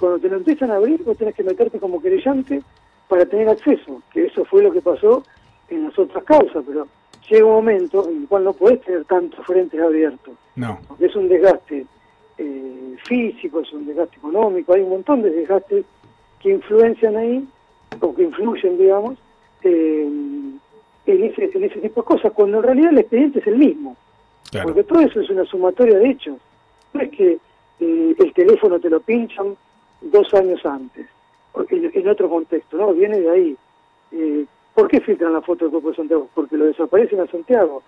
cuando 0.00 0.18
te 0.18 0.28
lo 0.28 0.36
empiezan 0.36 0.70
a 0.72 0.76
abrir, 0.76 1.02
vos 1.04 1.16
tenés 1.16 1.34
que 1.34 1.44
meterte 1.44 1.78
como 1.78 2.02
querellante 2.02 2.62
para 3.08 3.26
tener 3.26 3.48
acceso, 3.48 4.02
que 4.12 4.26
eso 4.26 4.44
fue 4.44 4.62
lo 4.62 4.72
que 4.72 4.80
pasó 4.80 5.22
en 5.68 5.84
las 5.84 5.98
otras 5.98 6.24
causas, 6.24 6.64
pero 6.66 6.86
llega 7.28 7.44
un 7.44 7.52
momento 7.52 8.08
en 8.08 8.22
el 8.22 8.28
cual 8.28 8.44
no 8.44 8.52
podés 8.52 8.80
tener 8.82 9.04
tantos 9.04 9.44
frentes 9.46 9.80
abiertos. 9.80 10.34
No. 10.56 10.78
es 10.98 11.14
un 11.14 11.28
desgaste 11.28 11.86
eh, 12.38 12.96
físico, 13.04 13.60
es 13.60 13.72
un 13.72 13.86
desgaste 13.86 14.16
económico, 14.16 14.72
hay 14.72 14.82
un 14.82 14.90
montón 14.90 15.22
de 15.22 15.30
desgastes 15.30 15.84
que 16.40 16.50
influencian 16.50 17.16
ahí, 17.16 17.46
o 18.00 18.14
que 18.14 18.22
influyen, 18.22 18.78
digamos, 18.78 19.18
en, 19.62 20.60
ese, 21.06 21.50
en 21.52 21.64
ese 21.64 21.80
tipo 21.80 22.02
de 22.02 22.06
cosas, 22.06 22.32
cuando 22.32 22.58
en 22.58 22.62
realidad 22.62 22.92
el 22.92 22.98
expediente 22.98 23.40
es 23.40 23.46
el 23.46 23.56
mismo. 23.56 23.96
Porque 24.62 24.84
todo 24.84 25.00
eso 25.00 25.20
es 25.20 25.28
una 25.30 25.44
sumatoria 25.44 25.98
de 25.98 26.10
hechos. 26.10 26.36
No 26.92 27.00
es 27.00 27.10
que 27.10 27.38
eh, 27.80 28.14
el 28.18 28.32
teléfono 28.32 28.78
te 28.80 28.88
lo 28.88 29.00
pinchan 29.00 29.56
dos 30.00 30.32
años 30.34 30.64
antes, 30.64 31.06
en, 31.70 31.90
en 31.92 32.08
otro 32.08 32.28
contexto, 32.28 32.76
¿no? 32.76 32.94
Viene 32.94 33.20
de 33.20 33.30
ahí. 33.30 33.56
¿Por 34.78 34.86
qué 34.86 35.00
filtran 35.00 35.32
la 35.32 35.40
foto 35.40 35.64
del 35.64 35.72
cuerpo 35.72 35.90
de 35.90 35.96
Santiago? 35.96 36.28
Porque 36.32 36.56
lo 36.56 36.66
desaparecen 36.66 37.18
a 37.18 37.26
Santiago. 37.26 37.82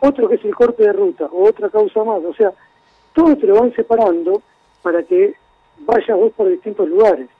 Otro 0.00 0.28
que 0.28 0.34
es 0.34 0.44
el 0.44 0.54
corte 0.54 0.82
de 0.82 0.92
ruta, 0.92 1.24
o 1.32 1.48
otra 1.48 1.70
causa 1.70 2.04
más. 2.04 2.22
O 2.22 2.34
sea, 2.34 2.52
todo 3.14 3.34
te 3.34 3.46
lo 3.46 3.58
van 3.58 3.74
separando 3.74 4.42
para 4.82 5.02
que 5.04 5.36
vayas 5.78 6.18
vos 6.18 6.32
por 6.34 6.50
distintos 6.50 6.86
lugares. 6.86 7.30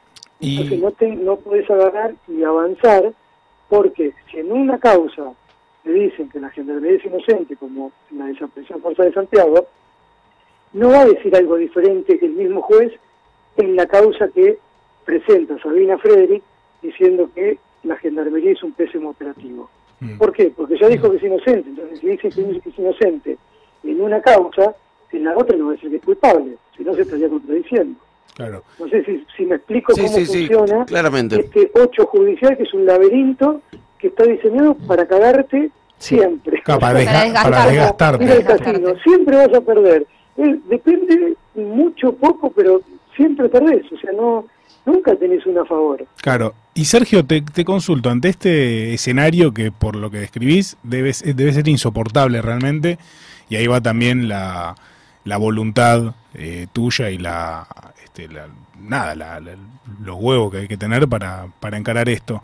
Y... 0.41 0.57
Entonces 0.57 0.81
no, 0.81 0.91
te, 0.93 1.09
no 1.17 1.37
podés 1.37 1.69
agarrar 1.69 2.15
y 2.29 2.45
avanzar, 2.45 3.13
porque 3.69 4.15
si 4.31 4.39
en 4.39 4.51
una 4.51 4.79
causa 4.79 5.35
le 5.85 5.93
dicen 5.93 6.31
que 6.31 6.41
la 6.41 6.49
gendarmería 6.49 6.97
es 6.97 7.05
inocente, 7.05 7.57
como 7.57 7.93
en 8.11 8.21
la 8.21 8.25
desaparición 8.25 8.81
forzada 8.81 9.11
de 9.11 9.15
Santiago, 9.15 9.67
no 10.73 10.89
va 10.89 11.03
a 11.03 11.09
decir 11.09 11.37
algo 11.37 11.57
diferente 11.57 12.19
el 12.23 12.33
mismo 12.33 12.63
juez 12.63 12.91
en 13.59 13.77
la 13.77 13.85
causa 13.85 14.29
que 14.29 14.59
presenta 15.05 15.59
Sabina 15.59 15.99
Frederick 15.99 16.43
diciendo 16.81 17.29
que 17.35 17.59
la 17.85 17.97
gendarmería 17.97 18.53
es 18.53 18.63
un 18.63 18.73
pésimo 18.73 19.11
operativo. 19.11 19.71
Mm. 20.01 20.19
¿Por 20.19 20.33
qué? 20.33 20.53
Porque 20.57 20.77
ya 20.79 20.89
dijo 20.89 21.11
que 21.11 21.19
es 21.19 21.23
inocente, 21.23 21.69
entonces 21.69 22.01
si 22.01 22.09
dice 22.09 22.29
que 22.31 22.69
es 22.69 22.79
inocente 22.79 23.39
en 23.85 24.01
una 24.01 24.21
causa, 24.21 24.75
en 25.13 25.25
la 25.25 25.37
otra 25.37 25.57
no 25.57 25.67
va 25.67 25.73
a 25.73 25.75
decir 25.75 25.91
que 25.91 25.97
es 25.97 26.05
culpable, 26.05 26.57
si 26.77 26.83
no 26.83 26.95
se 26.95 27.03
estaría 27.03 27.29
contradiciendo. 27.29 27.99
Claro. 28.35 28.65
No 28.81 28.89
sé 28.89 29.05
si, 29.37 29.45
me 29.45 29.57
explico 29.57 29.93
cómo 29.95 30.09
funciona 30.09 30.85
claramente. 30.87 31.37
este 31.41 31.71
ocho 31.75 32.07
judicial, 32.07 32.57
que 32.57 32.65
es 32.65 32.75
un 32.75 32.85
laberinto 32.85 33.61
que 33.99 34.09
está 34.09 34.25
diseñado 34.25 34.75
para 34.75 35.07
cagarte 35.07 35.71
siempre. 35.99 36.61
para, 36.67 36.95
desgastarte. 36.95 38.25
Mira 38.25 38.35
el 38.35 38.45
casino, 38.45 38.95
siempre 39.05 39.37
vas 39.37 39.55
a 39.55 39.61
perder. 39.61 40.07
depende 40.37 41.37
mucho, 41.55 42.13
poco, 42.15 42.51
pero 42.51 42.81
siempre 43.15 43.49
perdés. 43.49 43.91
O 43.93 43.99
sea, 43.99 44.13
no 44.13 44.47
nunca 44.85 45.15
tenés 45.15 45.47
una 45.47 45.65
favor. 45.65 46.05
Claro. 46.21 46.55
Y 46.77 46.87
Sergio, 46.87 47.25
te, 47.25 47.65
consulto, 47.65 48.11
ante 48.11 48.29
este 48.29 48.95
escenario 48.95 49.55
que 49.55 49.71
por 49.71 49.95
lo 49.95 50.11
que 50.11 50.19
describís 50.19 50.77
debe, 50.83 51.13
debe 51.25 51.53
ser 51.53 51.69
insoportable 51.69 52.43
realmente, 52.43 52.99
y 53.49 53.55
ahí 53.55 53.69
va 53.69 53.81
también 53.81 54.27
la, 54.29 54.75
la 55.25 55.37
voluntad 55.37 56.15
eh, 56.35 56.67
tuya 56.73 57.11
y 57.11 57.19
la, 57.19 57.65
este, 58.03 58.29
nada, 58.81 59.15
los 60.03 60.17
huevos 60.19 60.51
que 60.51 60.59
hay 60.59 60.69
que 60.69 60.77
tener 60.77 61.07
para, 61.07 61.47
para 61.61 61.77
encarar 61.77 62.09
esto. 62.09 62.43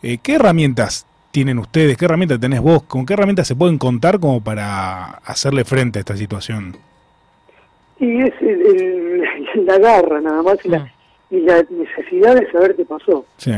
Eh, 0.00 0.18
¿Qué 0.22 0.34
herramientas 0.34 1.04
tienen 1.32 1.58
ustedes? 1.58 1.96
¿Qué 1.96 2.04
herramientas 2.04 2.38
tenés 2.38 2.60
vos? 2.60 2.84
¿Con 2.84 3.04
qué 3.04 3.14
herramientas 3.14 3.48
se 3.48 3.56
pueden 3.56 3.78
contar 3.78 4.20
como 4.20 4.40
para 4.40 5.06
hacerle 5.24 5.64
frente 5.64 5.98
a 5.98 6.00
esta 6.00 6.16
situación? 6.16 6.76
Y 7.98 8.20
es 8.20 8.32
la 9.56 9.78
garra 9.78 10.20
nada 10.20 10.42
más 10.42 10.58
y 10.64 10.68
la, 10.68 10.92
y 11.32 11.40
la 11.40 11.64
necesidad 11.70 12.36
de 12.36 12.48
saber 12.52 12.76
qué 12.76 12.84
pasó. 12.84 13.24
Sí. 13.38 13.52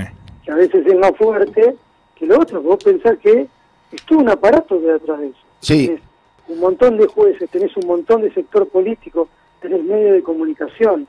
Que 0.44 0.52
a 0.52 0.54
veces 0.54 0.86
es 0.86 0.96
más 0.96 1.14
fuerte 1.16 1.74
que 2.14 2.26
lo 2.26 2.40
otro. 2.40 2.62
Vos 2.62 2.82
pensás 2.82 3.18
que 3.18 3.48
es 3.92 4.02
todo 4.06 4.20
un 4.20 4.30
aparato 4.30 4.78
de 4.78 4.92
atrás 4.92 5.18
de 5.20 5.26
eso. 5.26 5.38
Sí. 5.60 5.86
Tenés 5.88 6.02
un 6.48 6.60
montón 6.60 6.96
de 6.96 7.06
jueces, 7.08 7.50
tenés 7.50 7.76
un 7.76 7.86
montón 7.86 8.22
de 8.22 8.32
sector 8.32 8.68
político, 8.68 9.28
tenés 9.60 9.82
medio 9.82 10.12
de 10.12 10.22
comunicación, 10.22 11.08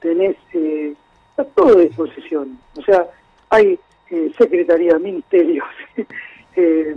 tenés 0.00 0.36
eh, 0.52 0.94
todo 1.54 1.78
a 1.78 1.80
disposición. 1.80 2.58
O 2.76 2.82
sea, 2.82 3.06
hay 3.48 3.78
eh, 4.10 4.32
secretaría, 4.36 4.98
ministerios, 4.98 5.66
eh, 6.56 6.94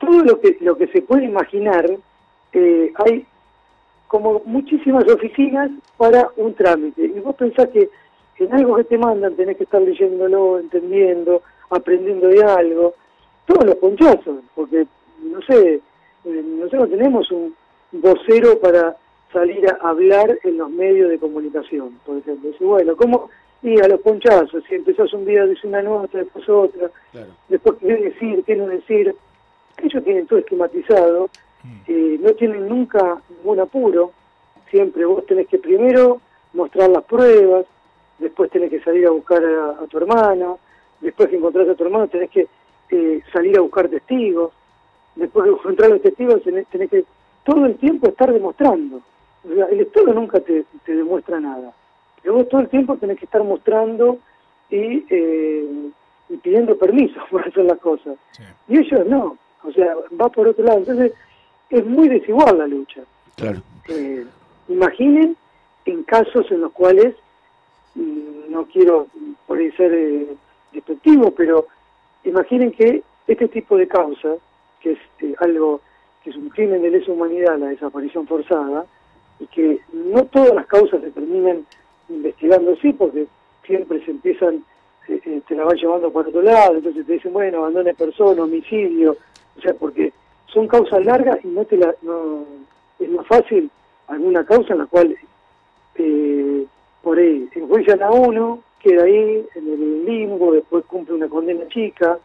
todo 0.00 0.24
lo 0.24 0.40
que, 0.40 0.56
lo 0.60 0.76
que 0.76 0.88
se 0.88 1.02
puede 1.02 1.24
imaginar, 1.24 1.88
eh, 2.52 2.92
hay 2.96 3.24
como 4.08 4.42
muchísimas 4.44 5.04
oficinas 5.04 5.70
para 5.96 6.28
un 6.36 6.54
trámite. 6.54 7.04
Y 7.04 7.20
vos 7.20 7.36
pensás 7.36 7.68
que 7.68 7.88
en 8.38 8.52
algo 8.52 8.76
que 8.76 8.84
te 8.84 8.98
mandan 8.98 9.34
tenés 9.34 9.56
que 9.56 9.64
estar 9.64 9.82
leyéndolo, 9.82 10.58
entendiendo, 10.58 11.42
aprendiendo 11.70 12.28
de 12.28 12.42
algo. 12.42 12.94
Todos 13.46 13.64
los 13.64 13.76
ponchazos, 13.76 14.40
porque, 14.54 14.86
no 15.22 15.40
sé, 15.42 15.80
nosotros 16.24 16.90
tenemos 16.90 17.30
un 17.30 17.54
vocero 17.92 18.58
para 18.58 18.96
salir 19.32 19.66
a 19.68 19.88
hablar 19.88 20.38
en 20.44 20.58
los 20.58 20.70
medios 20.70 21.10
de 21.10 21.18
comunicación, 21.18 21.98
por 22.04 22.18
ejemplo. 22.18 22.50
Dice, 22.50 22.64
bueno, 22.64 22.96
¿cómo, 22.96 23.30
y 23.62 23.78
a 23.80 23.88
los 23.88 24.00
ponchazos, 24.00 24.62
si 24.68 24.74
empezás 24.74 25.12
un 25.12 25.24
día, 25.24 25.44
dice 25.46 25.66
una 25.66 25.82
nota, 25.82 26.18
después 26.18 26.48
otra, 26.48 26.90
después 27.48 27.78
qué 27.80 27.96
decir, 27.96 28.44
qué 28.44 28.56
no 28.56 28.66
decir. 28.66 29.14
Ellos 29.82 30.04
tienen 30.04 30.26
todo 30.26 30.38
esquematizado, 30.40 31.30
mm. 31.62 31.80
eh, 31.86 32.18
no 32.20 32.32
tienen 32.32 32.68
nunca 32.68 33.20
ningún 33.28 33.60
apuro, 33.60 34.12
siempre 34.70 35.04
vos 35.04 35.24
tenés 35.26 35.48
que 35.48 35.58
primero 35.58 36.20
mostrar 36.52 36.90
las 36.90 37.04
pruebas, 37.04 37.66
después 38.18 38.50
tenés 38.50 38.70
que 38.70 38.80
salir 38.80 39.06
a 39.06 39.10
buscar 39.10 39.44
a, 39.44 39.86
tu 39.86 39.98
hermano, 39.98 40.58
después 41.00 41.28
que 41.28 41.36
encontrás 41.36 41.68
a 41.68 41.74
tu 41.74 41.84
hermano 41.84 42.08
tenés 42.08 42.30
que 42.30 42.46
eh, 42.90 43.22
salir 43.32 43.58
a 43.58 43.62
buscar 43.62 43.88
testigos, 43.88 44.52
después 45.14 45.46
de 45.46 45.52
encontrar 45.52 45.90
los 45.90 46.02
testigos 46.02 46.42
tenés, 46.42 46.66
que 46.66 47.04
todo 47.44 47.66
el 47.66 47.76
tiempo 47.76 48.08
estar 48.08 48.32
demostrando. 48.32 49.00
O 49.48 49.54
sea, 49.54 49.66
el 49.66 49.80
Estado 49.80 50.12
nunca 50.12 50.40
te 50.40 50.64
demuestra 50.86 51.40
nada 51.40 51.72
vos 52.30 52.48
todo 52.48 52.60
el 52.60 52.68
tiempo 52.68 52.96
tenés 52.96 53.18
que 53.18 53.24
estar 53.24 53.42
mostrando 53.42 54.18
y, 54.70 55.04
eh, 55.08 55.90
y 56.28 56.36
pidiendo 56.36 56.76
permiso 56.76 57.20
para 57.30 57.48
hacer 57.48 57.64
las 57.64 57.78
cosas. 57.78 58.16
Y 58.68 58.78
ellos 58.78 59.06
no, 59.06 59.36
o 59.62 59.72
sea, 59.72 59.94
va 60.20 60.28
por 60.28 60.48
otro 60.48 60.64
lado. 60.64 60.78
Entonces, 60.78 61.12
es 61.70 61.84
muy 61.84 62.08
desigual 62.08 62.58
la 62.58 62.66
lucha. 62.66 63.02
Claro. 63.36 63.60
Eh, 63.88 64.24
imaginen 64.68 65.36
en 65.84 66.02
casos 66.04 66.50
en 66.50 66.60
los 66.60 66.72
cuales, 66.72 67.14
no 67.94 68.66
quiero 68.66 69.06
por 69.46 69.58
ahí 69.58 69.70
ser 69.72 69.92
eh, 69.92 70.26
despectivo, 70.72 71.30
pero 71.32 71.66
imaginen 72.24 72.72
que 72.72 73.02
este 73.26 73.48
tipo 73.48 73.76
de 73.76 73.88
causa, 73.88 74.34
que 74.80 74.92
es 74.92 74.98
eh, 75.20 75.34
algo 75.40 75.80
que 76.22 76.30
es 76.30 76.36
un 76.36 76.48
crimen 76.48 76.82
de 76.82 76.90
lesa 76.90 77.12
humanidad, 77.12 77.58
la 77.58 77.68
desaparición 77.68 78.26
forzada, 78.26 78.86
y 79.40 79.46
que 79.46 79.80
no 79.92 80.24
todas 80.26 80.54
las 80.54 80.66
causas 80.66 81.00
se 81.00 81.10
terminan 81.10 81.64
investigando 82.08 82.74
sí, 82.76 82.92
porque 82.92 83.26
siempre 83.64 84.04
se 84.04 84.10
empiezan, 84.10 84.64
eh, 85.08 85.42
te 85.46 85.54
la 85.54 85.64
van 85.64 85.76
llevando 85.76 86.10
por 86.10 86.26
otro 86.26 86.42
lado, 86.42 86.76
entonces 86.76 87.06
te 87.06 87.12
dicen, 87.12 87.32
bueno, 87.32 87.58
abandone 87.58 87.94
persona, 87.94 88.42
homicidio, 88.42 89.16
o 89.56 89.60
sea, 89.60 89.74
porque 89.74 90.12
son 90.46 90.66
causas 90.66 91.04
largas 91.04 91.38
y 91.44 91.48
no 91.48 91.64
te 91.64 91.76
la, 91.76 91.94
no, 92.02 92.44
es 92.98 93.08
más 93.10 93.26
fácil 93.26 93.70
alguna 94.08 94.44
causa 94.44 94.72
en 94.72 94.78
la 94.78 94.86
cual 94.86 95.16
eh, 95.96 96.66
por 97.08 97.18
ahí 97.18 97.48
enjuician 97.54 98.02
a 98.02 98.10
uno, 98.10 98.62
queda 98.80 99.04
ahí 99.04 99.42
en 99.54 99.66
el 99.66 100.04
limbo, 100.04 100.52
después 100.52 100.84
cumple 100.84 101.14
una 101.14 101.26
condena 101.26 101.66
chica, 101.68 102.18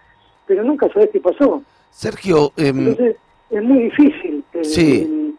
pero 0.45 0.61
nunca 0.61 0.89
sabes 0.91 1.09
qué 1.13 1.21
pasó. 1.21 1.63
Sergio, 1.89 2.51
em, 2.57 2.79
entonces 2.79 3.15
es 3.49 3.63
muy 3.63 3.83
difícil 3.83 4.43
el, 4.51 5.35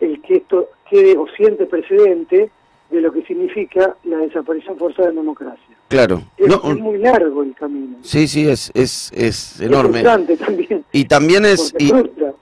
el 0.00 0.20
que 0.20 0.34
esto 0.36 0.68
quede 0.90 1.16
o 1.16 1.26
siente 1.28 1.64
precedente 1.64 2.50
de 2.92 3.00
lo 3.00 3.10
que 3.10 3.22
significa 3.24 3.96
la 4.04 4.18
desaparición 4.18 4.76
forzada 4.78 5.08
de 5.08 5.16
democracia. 5.16 5.76
Claro. 5.88 6.22
Es, 6.36 6.48
muy 6.78 6.98
largo 6.98 7.42
el 7.42 7.54
camino. 7.54 7.96
Sí, 8.02 8.28
sí, 8.28 8.48
es, 8.48 8.70
es, 8.74 9.10
es 9.14 9.60
enorme. 9.60 10.02
también. 10.02 10.84
Y 10.92 11.04
también 11.06 11.44
es... 11.44 11.74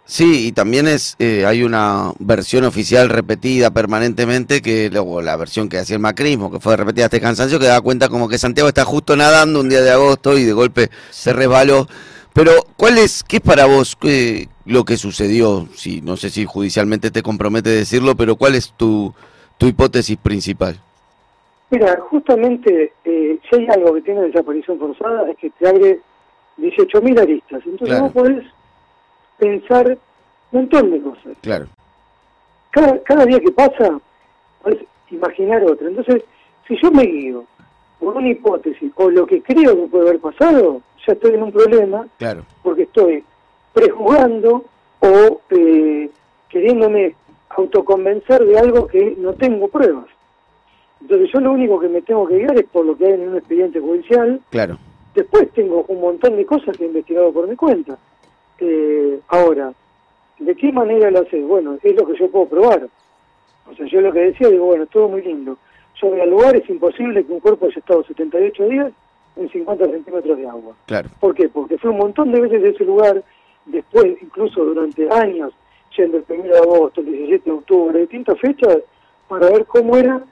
sí, 0.04 0.48
y 0.48 0.52
también 0.52 0.88
es 0.88 1.16
eh, 1.18 1.46
hay 1.46 1.62
una 1.62 2.12
versión 2.18 2.64
oficial 2.64 3.08
repetida 3.08 3.70
permanentemente, 3.70 4.60
que 4.60 4.90
luego 4.90 5.22
la 5.22 5.36
versión 5.36 5.68
que 5.68 5.78
hacía 5.78 5.96
el 5.96 6.02
macrismo, 6.02 6.50
que 6.50 6.60
fue 6.60 6.76
repetida 6.76 7.06
este 7.06 7.20
cansancio, 7.20 7.58
que 7.58 7.66
da 7.66 7.80
cuenta 7.80 8.08
como 8.08 8.28
que 8.28 8.38
Santiago 8.38 8.68
está 8.68 8.84
justo 8.84 9.16
nadando 9.16 9.60
un 9.60 9.68
día 9.68 9.82
de 9.82 9.90
agosto 9.90 10.36
y 10.36 10.44
de 10.44 10.52
golpe 10.52 10.90
se 11.10 11.32
resbaló. 11.32 11.86
Pero, 12.32 12.52
¿cuál 12.76 12.98
es, 12.98 13.24
qué 13.24 13.36
es 13.36 13.42
para 13.42 13.66
vos 13.66 13.96
lo 14.64 14.84
que 14.84 14.96
sucedió? 14.96 15.68
Si, 15.74 16.00
no 16.00 16.16
sé 16.16 16.30
si 16.30 16.44
judicialmente 16.44 17.10
te 17.10 17.22
compromete 17.22 17.70
decirlo, 17.70 18.16
pero 18.16 18.36
¿cuál 18.36 18.54
es 18.54 18.72
tu 18.76 19.12
tu 19.60 19.66
hipótesis 19.66 20.16
principal? 20.16 20.74
Mira, 21.68 22.00
justamente 22.08 22.94
eh, 23.04 23.38
si 23.48 23.56
hay 23.56 23.66
algo 23.68 23.92
que 23.94 24.00
tiene 24.00 24.22
desaparición 24.22 24.78
forzada 24.78 25.30
es 25.30 25.36
que 25.36 25.50
te 25.50 25.68
abre 25.68 26.00
18.000 26.58 27.20
aristas. 27.20 27.62
Entonces 27.66 28.00
vos 28.00 28.12
podés 28.12 28.46
pensar 29.38 29.98
un 30.50 30.60
montón 30.60 30.90
de 30.90 31.02
cosas. 31.02 31.36
Claro. 31.42 31.66
Cada, 32.70 33.02
cada 33.02 33.26
día 33.26 33.38
que 33.38 33.52
pasa, 33.52 34.00
podés 34.62 34.78
imaginar 35.10 35.62
otra. 35.64 35.88
Entonces, 35.88 36.24
si 36.66 36.76
yo 36.82 36.90
me 36.90 37.02
guío 37.02 37.44
por 37.98 38.16
una 38.16 38.30
hipótesis 38.30 38.90
o 38.96 39.10
lo 39.10 39.26
que 39.26 39.42
creo 39.42 39.76
que 39.76 39.88
puede 39.88 40.08
haber 40.08 40.20
pasado, 40.20 40.80
ya 41.06 41.12
estoy 41.12 41.34
en 41.34 41.42
un 41.42 41.52
problema. 41.52 42.06
Claro. 42.16 42.44
Porque 42.62 42.84
estoy 42.84 43.22
prejuzgando 43.74 44.64
o 45.00 45.40
eh, 45.50 46.10
queriéndome 46.48 47.14
autoconvencer 47.50 48.44
de 48.44 48.58
algo 48.58 48.86
que 48.86 49.16
no 49.18 49.34
tengo 49.34 49.68
pruebas. 49.68 50.06
Entonces 51.00 51.30
yo 51.32 51.40
lo 51.40 51.52
único 51.52 51.80
que 51.80 51.88
me 51.88 52.02
tengo 52.02 52.26
que 52.26 52.38
guiar 52.38 52.58
es 52.58 52.66
por 52.66 52.84
lo 52.84 52.96
que 52.96 53.06
hay 53.06 53.12
en 53.14 53.28
un 53.30 53.36
expediente 53.36 53.80
judicial. 53.80 54.40
Claro. 54.50 54.78
Después 55.14 55.50
tengo 55.52 55.84
un 55.88 56.00
montón 56.00 56.36
de 56.36 56.46
cosas 56.46 56.76
que 56.76 56.84
he 56.84 56.86
investigado 56.86 57.32
por 57.32 57.48
mi 57.48 57.56
cuenta. 57.56 57.98
Eh, 58.58 59.20
ahora, 59.28 59.72
¿de 60.38 60.54
qué 60.54 60.70
manera 60.70 61.10
lo 61.10 61.20
haces? 61.20 61.46
Bueno, 61.46 61.78
es 61.82 61.96
lo 61.96 62.06
que 62.06 62.18
yo 62.18 62.30
puedo 62.30 62.46
probar. 62.46 62.88
O 63.70 63.74
sea, 63.74 63.86
yo 63.86 64.00
lo 64.00 64.12
que 64.12 64.20
decía, 64.20 64.48
digo, 64.48 64.66
bueno, 64.66 64.86
todo 64.86 65.08
muy 65.08 65.22
lindo. 65.22 65.56
Yo 66.00 66.08
voy 66.08 66.20
al 66.20 66.30
lugar, 66.30 66.56
es 66.56 66.68
imposible 66.68 67.24
que 67.24 67.32
un 67.32 67.40
cuerpo 67.40 67.66
haya 67.66 67.78
estado 67.78 68.04
78 68.04 68.68
días 68.68 68.92
en 69.36 69.48
50 69.50 69.86
centímetros 69.86 70.38
de 70.38 70.46
agua. 70.46 70.74
Claro. 70.86 71.08
¿Por 71.18 71.34
qué? 71.34 71.48
Porque 71.48 71.78
fue 71.78 71.90
un 71.90 71.98
montón 71.98 72.30
de 72.32 72.40
veces 72.40 72.62
de 72.62 72.70
ese 72.70 72.84
lugar, 72.84 73.22
después, 73.66 74.16
incluso 74.22 74.64
durante 74.64 75.10
años, 75.10 75.52
yendo 75.96 76.18
el 76.18 76.24
1 76.28 76.42
de 76.44 76.58
agosto, 76.58 77.00
el 77.00 77.06
17 77.06 77.50
de 77.50 77.56
octubre, 77.56 78.00
distintas 78.00 78.38
fechas, 78.38 78.78
para 79.28 79.48
ver 79.50 79.66
cómo 79.66 79.96
era 79.96 80.22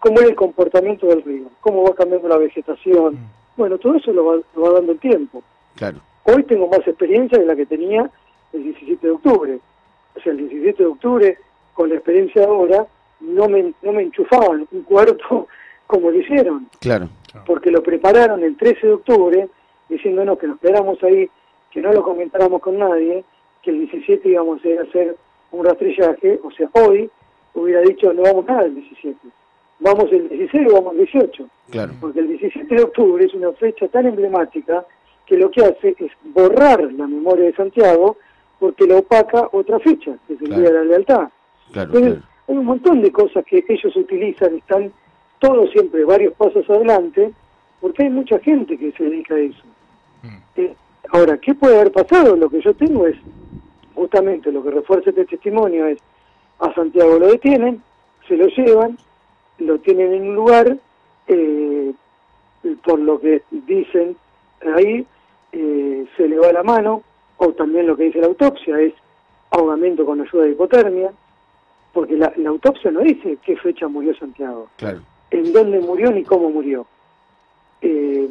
cómo 0.00 0.20
era 0.20 0.28
el 0.28 0.34
comportamiento 0.34 1.06
del 1.06 1.22
río, 1.22 1.46
cómo 1.60 1.84
va 1.84 1.94
cambiando 1.94 2.28
la 2.28 2.38
vegetación. 2.38 3.14
Mm. 3.14 3.28
Bueno, 3.56 3.78
todo 3.78 3.94
eso 3.96 4.12
lo 4.12 4.24
va, 4.24 4.70
dando 4.72 4.92
el 4.92 4.98
tiempo. 4.98 5.42
Claro. 5.76 6.00
Hoy 6.24 6.42
tengo 6.44 6.68
más 6.68 6.80
experiencia 6.86 7.38
de 7.38 7.46
la 7.46 7.54
que 7.54 7.66
tenía 7.66 8.10
el 8.52 8.62
17 8.62 9.06
de 9.06 9.12
octubre. 9.12 9.58
O 10.16 10.20
sea, 10.20 10.32
el 10.32 10.48
17 10.48 10.82
de 10.82 10.88
octubre, 10.88 11.38
con 11.74 11.88
la 11.88 11.96
experiencia 11.96 12.42
de 12.42 12.48
ahora, 12.48 12.86
no 13.20 13.48
me, 13.48 13.74
no 13.82 13.92
me 13.92 14.02
enchufaban 14.02 14.66
un 14.70 14.82
cuerpo 14.82 15.48
como 15.86 16.10
lo 16.10 16.18
hicieron. 16.18 16.68
Claro. 16.80 17.08
Porque 17.46 17.70
lo 17.70 17.82
prepararon 17.82 18.42
el 18.42 18.56
13 18.56 18.86
de 18.86 18.92
octubre, 18.94 19.48
diciéndonos 19.88 20.38
que 20.38 20.46
nos 20.46 20.58
quedáramos 20.60 21.02
ahí, 21.02 21.28
que 21.70 21.80
no 21.80 21.92
lo 21.92 22.02
comentáramos 22.02 22.62
con 22.62 22.78
nadie, 22.78 23.24
que 23.64 23.70
el 23.70 23.78
17 23.80 24.28
íbamos 24.28 24.60
a 24.64 24.82
hacer 24.82 25.16
un 25.52 25.64
rastrillaje, 25.64 26.40
o 26.42 26.50
sea, 26.50 26.68
hoy 26.72 27.10
hubiera 27.54 27.80
dicho 27.82 28.12
no 28.12 28.22
vamos 28.22 28.46
nada 28.46 28.64
el 28.64 28.74
17 28.74 29.16
vamos 29.80 30.10
el 30.12 30.28
16 30.28 30.68
o 30.70 30.74
vamos 30.74 30.92
el 30.92 31.06
18. 31.06 31.48
Claro. 31.70 31.92
Porque 32.00 32.20
el 32.20 32.28
17 32.28 32.74
de 32.74 32.82
octubre 32.82 33.24
es 33.24 33.34
una 33.34 33.52
fecha 33.52 33.88
tan 33.88 34.06
emblemática 34.06 34.84
que 35.26 35.36
lo 35.36 35.50
que 35.50 35.62
hace 35.62 35.94
es 35.98 36.12
borrar 36.22 36.92
la 36.92 37.06
memoria 37.06 37.46
de 37.46 37.54
Santiago 37.54 38.16
porque 38.58 38.86
lo 38.86 38.98
opaca 38.98 39.48
otra 39.52 39.78
fecha, 39.80 40.16
que 40.26 40.34
es 40.34 40.42
el 40.42 40.48
Día 40.48 40.70
de 40.70 40.72
la 40.72 40.84
Lealtad. 40.84 41.28
Claro, 41.72 41.92
hay 41.96 42.20
un 42.46 42.64
montón 42.64 43.02
de 43.02 43.10
cosas 43.10 43.44
que 43.44 43.64
ellos 43.68 43.96
utilizan, 43.96 44.56
están 44.56 44.92
todos 45.38 45.70
siempre 45.70 46.04
varios 46.04 46.34
pasos 46.34 46.68
adelante, 46.70 47.32
porque 47.80 48.04
hay 48.04 48.10
mucha 48.10 48.38
gente 48.38 48.78
que 48.78 48.92
se 48.92 49.04
dedica 49.04 49.34
a 49.34 49.40
eso. 49.40 49.64
Mm. 50.22 50.60
Eh, 50.60 50.74
ahora, 51.10 51.36
¿qué 51.38 51.54
puede 51.54 51.76
haber 51.76 51.92
pasado? 51.92 52.36
Lo 52.36 52.48
que 52.48 52.60
yo 52.60 52.74
tengo 52.74 53.06
es, 53.06 53.16
justamente 53.94 54.52
lo 54.52 54.62
que 54.62 54.70
refuerza 54.70 55.10
este 55.10 55.24
testimonio 55.24 55.86
es, 55.86 55.98
a 56.60 56.72
Santiago 56.74 57.18
lo 57.18 57.28
detienen, 57.28 57.82
se 58.28 58.36
lo 58.36 58.46
llevan, 58.48 58.98
lo 59.58 59.78
tienen 59.78 60.12
en 60.12 60.28
un 60.28 60.34
lugar, 60.34 60.76
eh, 61.26 61.92
por 62.84 62.98
lo 62.98 63.20
que 63.20 63.42
dicen 63.50 64.16
ahí, 64.76 65.06
eh, 65.52 66.06
se 66.16 66.28
le 66.28 66.38
va 66.38 66.52
la 66.52 66.62
mano, 66.62 67.02
o 67.36 67.52
también 67.52 67.86
lo 67.86 67.96
que 67.96 68.04
dice 68.04 68.20
la 68.20 68.26
autopsia 68.26 68.80
es 68.80 68.94
ahogamiento 69.50 70.04
con 70.04 70.20
ayuda 70.20 70.44
de 70.44 70.50
hipotermia, 70.52 71.12
porque 71.92 72.16
la, 72.16 72.32
autopsia 72.46 72.90
no 72.90 73.00
dice 73.00 73.38
qué 73.44 73.56
fecha 73.56 73.86
murió 73.86 74.14
Santiago, 74.16 74.68
claro. 74.76 75.00
en 75.30 75.52
dónde 75.52 75.80
murió 75.80 76.10
ni 76.10 76.24
cómo 76.24 76.50
murió. 76.50 76.86
Eh, 77.80 78.28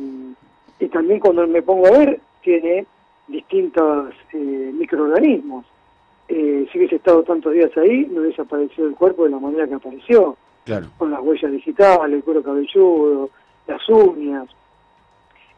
y 0.80 0.88
también 0.88 1.20
cuando 1.20 1.48
me 1.48 1.62
pongo 1.62 1.88
a 1.88 1.92
ver, 1.92 2.20
tiene 2.42 2.86
distintos 3.28 4.14
microorganismos. 4.34 5.66
si 6.28 6.78
hubiese 6.78 6.96
estado 6.96 7.24
tantos 7.24 7.54
días 7.54 7.72
ahí, 7.78 8.08
no 8.12 8.22
hubiese 8.22 8.42
aparecido 8.42 8.88
el 8.88 8.96
cuerpo 8.96 9.24
de 9.26 9.32
la 9.32 9.40
manera 9.40 9.68
que 9.68 9.76
apareció 9.76 10.38
con 10.98 11.12
las 11.12 11.20
huellas 11.22 11.52
digitales, 11.52 12.16
el 12.16 12.24
cuero 12.24 12.42
cabelludo, 12.42 13.30
las 13.68 13.90
uñas, 13.90 14.48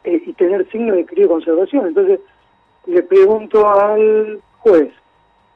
eh, 0.04 0.22
y 0.26 0.34
tener 0.34 0.70
signos 0.72 0.96
de 0.96 1.06
crioconservación. 1.06 1.88
Entonces, 1.88 2.20
le 2.86 3.02
pregunto 3.04 3.68
al 3.68 4.40
juez, 4.60 4.92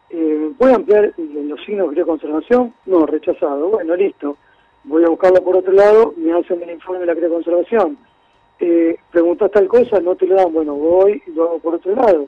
eh, 0.10 0.52
¿voy 0.58 0.72
a 0.72 0.76
ampliar 0.76 1.14
los 1.18 1.64
signos 1.66 1.90
de 1.90 1.94
crioconservación? 1.94 2.74
No, 2.86 3.06
rechazado. 3.06 3.70
Bueno, 3.70 3.96
listo. 3.96 4.38
Voy 4.84 5.04
a 5.04 5.10
buscarlo 5.10 5.44
por 5.44 5.58
otro 5.58 5.74
lado, 5.74 6.14
me 6.18 6.32
hacen 6.34 6.64
el 6.64 6.72
informe 6.72 7.02
de 7.02 7.06
la 7.08 7.16
crioconservación. 7.16 7.98
Eh, 8.60 8.98
preguntas 9.12 9.52
tal 9.52 9.68
cosa, 9.68 10.00
no 10.00 10.16
te 10.16 10.28
lo 10.28 10.36
dan. 10.36 10.54
Bueno, 10.54 10.76
voy 10.76 11.22
y 11.26 11.32
lo 11.32 11.44
hago 11.44 11.60
por 11.60 11.76
otro 11.76 11.96
lado. 11.96 12.28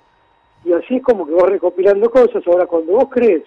Y 0.64 0.74
así 0.74 0.98
es 0.98 1.04
como 1.04 1.26
que 1.26 1.34
vas 1.34 1.50
recopilando 1.50 2.10
cosas. 2.10 2.46
Ahora, 2.48 2.66
cuando 2.66 2.94
vos 2.94 3.08
crees 3.10 3.44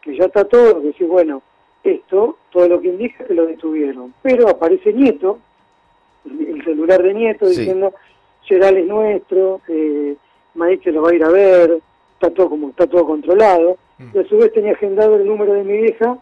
que 0.00 0.16
ya 0.16 0.24
está 0.24 0.44
todo, 0.44 0.80
que 0.80 0.88
decís, 0.88 1.08
bueno, 1.08 1.42
esto, 1.82 2.38
todo 2.50 2.68
lo 2.68 2.80
que 2.80 2.88
indica 2.88 3.24
que 3.24 3.34
lo 3.34 3.46
detuvieron. 3.46 4.14
Pero 4.22 4.48
aparece 4.48 4.92
Nieto, 4.92 5.38
el 6.24 6.64
celular 6.64 7.02
de 7.02 7.14
Nieto, 7.14 7.46
diciendo, 7.46 7.92
Geral 8.42 8.76
es 8.76 8.86
nuestro, 8.86 9.60
eh, 9.68 10.16
Maestro 10.54 10.92
lo 10.92 11.02
va 11.02 11.10
a 11.10 11.14
ir 11.14 11.24
a 11.24 11.30
ver, 11.30 11.80
está 12.14 12.30
todo 12.30 12.50
como 12.50 12.70
está 12.70 12.86
todo 12.86 13.06
controlado. 13.06 13.76
Mm. 13.98 14.16
Y 14.16 14.18
a 14.18 14.24
su 14.28 14.38
vez 14.38 14.52
tenía 14.52 14.72
agendado 14.72 15.16
el 15.16 15.26
número 15.26 15.52
de 15.52 15.64
mi 15.64 15.76
vieja 15.76 16.18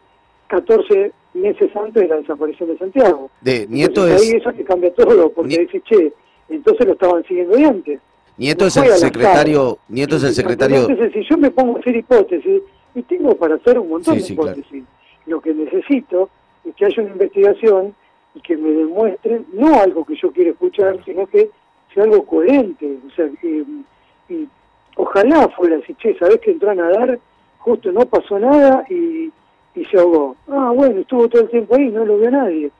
14 0.48 1.12
meses 1.34 1.74
antes 1.76 2.02
de 2.02 2.08
la 2.08 2.16
desaparición 2.16 2.68
de 2.70 2.78
Santiago. 2.78 3.30
De 3.40 3.66
Nieto 3.68 4.06
es... 4.06 4.22
Ahí 4.22 4.36
eso 4.36 4.52
que 4.52 4.64
cambia 4.64 4.92
todo, 4.94 5.30
porque 5.30 5.58
dice, 5.58 5.80
che, 5.82 6.12
entonces 6.48 6.86
lo 6.86 6.92
estaban 6.92 7.24
siguiendo 7.24 7.56
de 7.56 7.64
antes. 7.64 8.00
Nieto 8.36 8.66
es 8.66 8.76
el 8.76 8.92
secretario, 8.92 9.78
Nieto 9.88 10.16
es 10.16 10.24
el 10.24 10.34
secretario... 10.34 10.88
Entonces, 10.88 11.12
si 11.12 11.22
yo 11.28 11.36
me 11.38 11.50
pongo 11.50 11.76
a 11.76 11.80
hacer 11.80 11.96
hipótesis, 11.96 12.62
y 12.94 13.02
tengo 13.02 13.34
para 13.34 13.54
hacer 13.56 13.78
un 13.78 13.88
montón 13.88 14.18
de 14.18 14.26
hipótesis, 14.26 14.84
lo 15.26 15.40
que 15.40 15.54
necesito 15.54 16.28
es 16.64 16.74
que 16.74 16.86
haya 16.86 17.02
una 17.02 17.12
investigación 17.12 17.94
y 18.34 18.40
que 18.40 18.56
me 18.56 18.70
demuestren 18.70 19.46
no 19.52 19.80
algo 19.80 20.04
que 20.04 20.16
yo 20.16 20.30
quiero 20.32 20.50
escuchar, 20.52 21.02
sino 21.04 21.26
que 21.26 21.50
sea 21.94 22.04
algo 22.04 22.24
coherente. 22.24 22.98
O 23.06 23.10
sea, 23.14 23.30
y 24.28 24.48
ojalá 24.96 25.48
fuera 25.48 25.76
así, 25.78 25.94
che, 25.94 26.16
¿sabés 26.18 26.38
que 26.38 26.52
entró 26.52 26.70
a 26.70 26.74
nadar? 26.74 27.18
Justo 27.58 27.92
no 27.92 28.04
pasó 28.06 28.38
nada 28.38 28.84
y, 28.90 29.30
y 29.74 29.84
se 29.86 29.98
ahogó. 29.98 30.36
Ah, 30.48 30.72
bueno, 30.74 31.00
estuvo 31.00 31.28
todo 31.28 31.42
el 31.42 31.50
tiempo 31.50 31.74
ahí, 31.76 31.88
no 31.88 32.04
lo 32.04 32.18
vio 32.18 32.30
nadie. 32.30 32.70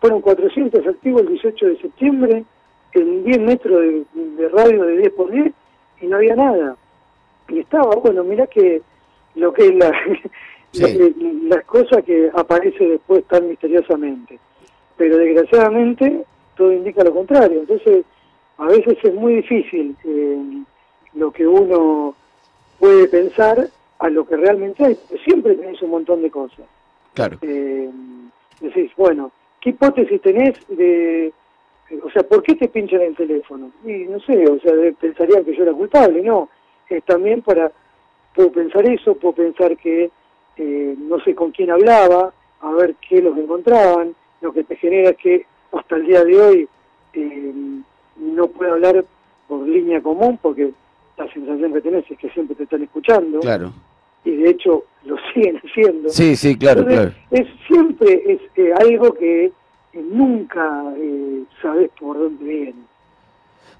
Fueron 0.00 0.20
400 0.20 0.86
activos 0.86 1.22
el 1.22 1.28
18 1.28 1.66
de 1.66 1.78
septiembre, 1.78 2.44
en 2.94 3.24
10 3.24 3.40
metros 3.40 3.80
de, 3.80 4.04
de 4.14 4.48
radio 4.48 4.84
de 4.84 4.96
10 4.98 5.12
por 5.12 5.30
10 5.30 5.52
y 6.00 6.06
no 6.06 6.16
había 6.16 6.36
nada. 6.36 6.76
Y 7.48 7.60
estaba, 7.60 7.94
bueno, 7.96 8.24
mira 8.24 8.46
que 8.46 8.82
lo 9.34 9.52
que 9.52 9.66
es 9.66 9.74
la, 9.74 9.92
las 11.48 11.64
cosas 11.64 12.04
que 12.04 12.30
aparece 12.34 12.86
después 12.86 13.24
tan 13.24 13.48
misteriosamente. 13.48 14.38
Pero 14.96 15.18
desgraciadamente 15.18 16.24
todo 16.56 16.72
indica 16.72 17.04
lo 17.04 17.14
contrario. 17.14 17.60
Entonces, 17.60 18.04
a 18.58 18.66
veces 18.66 18.98
es 19.02 19.14
muy 19.14 19.36
difícil 19.36 19.96
eh, 20.04 20.62
lo 21.14 21.30
que 21.30 21.46
uno 21.46 22.14
puede 22.78 23.08
pensar 23.08 23.68
a 24.02 24.10
lo 24.10 24.26
que 24.26 24.36
realmente 24.36 24.84
hay. 24.84 24.98
Siempre 25.24 25.54
tenés 25.54 25.80
un 25.80 25.90
montón 25.90 26.22
de 26.22 26.30
cosas. 26.30 26.66
Claro. 27.14 27.38
Eh, 27.40 27.88
decís, 28.60 28.90
bueno, 28.96 29.30
¿qué 29.60 29.70
hipótesis 29.70 30.20
tenés 30.20 30.54
de... 30.68 31.32
O 32.02 32.10
sea, 32.10 32.24
¿por 32.24 32.42
qué 32.42 32.56
te 32.56 32.68
pinchan 32.68 33.02
el 33.02 33.14
teléfono? 33.14 33.70
Y 33.84 34.04
no 34.06 34.18
sé, 34.20 34.44
o 34.48 34.58
sea, 34.58 34.72
pensarían 35.00 35.44
que 35.44 35.54
yo 35.54 35.62
era 35.62 35.72
culpable, 35.72 36.20
no. 36.20 36.48
Es 36.88 37.04
también 37.04 37.42
para... 37.42 37.70
Puedo 38.34 38.50
pensar 38.50 38.84
eso, 38.90 39.14
puedo 39.14 39.34
pensar 39.34 39.76
que 39.76 40.10
eh, 40.56 40.94
no 40.98 41.20
sé 41.20 41.34
con 41.34 41.52
quién 41.52 41.70
hablaba, 41.70 42.32
a 42.60 42.72
ver 42.72 42.96
qué 43.08 43.22
los 43.22 43.36
encontraban, 43.38 44.16
lo 44.40 44.52
que 44.52 44.64
te 44.64 44.74
genera 44.76 45.10
es 45.10 45.16
que 45.18 45.46
hasta 45.70 45.96
el 45.96 46.06
día 46.06 46.24
de 46.24 46.40
hoy 46.40 46.68
eh, 47.12 47.52
no 48.16 48.46
puedo 48.48 48.72
hablar 48.72 49.04
por 49.46 49.68
línea 49.68 50.00
común 50.00 50.38
porque 50.40 50.72
la 51.18 51.30
sensación 51.32 51.72
que 51.74 51.80
tenés 51.82 52.10
es 52.10 52.18
que 52.18 52.30
siempre 52.30 52.56
te 52.56 52.64
están 52.64 52.82
escuchando. 52.82 53.40
Claro. 53.40 53.70
Y 54.24 54.36
de 54.36 54.50
hecho 54.50 54.84
lo 55.04 55.16
siguen 55.34 55.60
haciendo. 55.64 56.08
Sí, 56.08 56.36
sí, 56.36 56.56
claro, 56.56 56.84
claro. 56.84 57.12
Es, 57.30 57.46
siempre 57.66 58.22
es 58.26 58.40
eh, 58.56 58.72
algo 58.78 59.14
que 59.14 59.52
nunca 59.94 60.84
sabes 61.60 61.90
por 61.98 62.18
dónde 62.18 62.44
viene. 62.44 62.74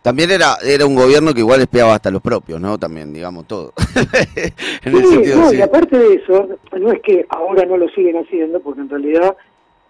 También 0.02 0.32
era 0.32 0.56
era 0.64 0.84
un 0.84 0.96
gobierno 0.96 1.32
que 1.32 1.40
igual 1.40 1.60
espiaba 1.60 1.94
hasta 1.94 2.10
los 2.10 2.20
propios, 2.20 2.60
¿no? 2.60 2.76
También, 2.76 3.12
digamos, 3.12 3.46
todo. 3.46 3.72
sí, 4.82 4.90
no, 5.34 5.52
y 5.52 5.60
aparte 5.60 5.96
de 5.96 6.14
eso, 6.14 6.48
no 6.76 6.92
es 6.92 7.00
que 7.02 7.24
ahora 7.28 7.64
no 7.64 7.76
lo 7.76 7.88
siguen 7.90 8.16
haciendo, 8.16 8.58
porque 8.60 8.80
en 8.80 8.90
realidad 8.90 9.36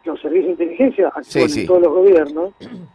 los 0.05 0.21
servicios 0.21 0.59
de 0.59 0.65
inteligencia 0.65 1.09
actúan 1.09 1.51
en 1.51 1.67
todos 1.67 1.83
los 1.83 1.93
gobiernos. 1.95 2.51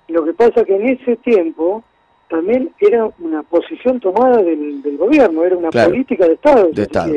Lo 0.07 0.25
que 0.25 0.33
pasa 0.33 0.63
que 0.63 0.75
en 0.75 0.89
ese 0.89 1.15
tiempo 1.17 1.83
también 2.29 2.71
era 2.79 3.09
una 3.19 3.41
posición 3.43 3.99
tomada 3.99 4.43
del, 4.43 4.97
gobierno, 4.97 5.43
era 5.43 5.57
una 5.57 5.71
política 5.71 6.27
de 6.27 6.33
Estado, 6.33 6.69
de 6.71 6.83
Estado. 6.83 7.13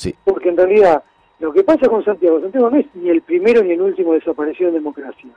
Sí. 0.00 0.14
Porque 0.24 0.48
en 0.48 0.56
realidad 0.56 1.04
lo 1.40 1.52
que 1.52 1.62
pasa 1.62 1.88
con 1.88 2.02
Santiago, 2.02 2.40
Santiago 2.40 2.70
no 2.70 2.78
es 2.78 2.86
ni 2.94 3.10
el 3.10 3.20
primero 3.20 3.62
ni 3.62 3.72
el 3.72 3.82
último 3.82 4.14
desaparecido 4.14 4.68
en 4.68 4.76
democracia, 4.76 5.28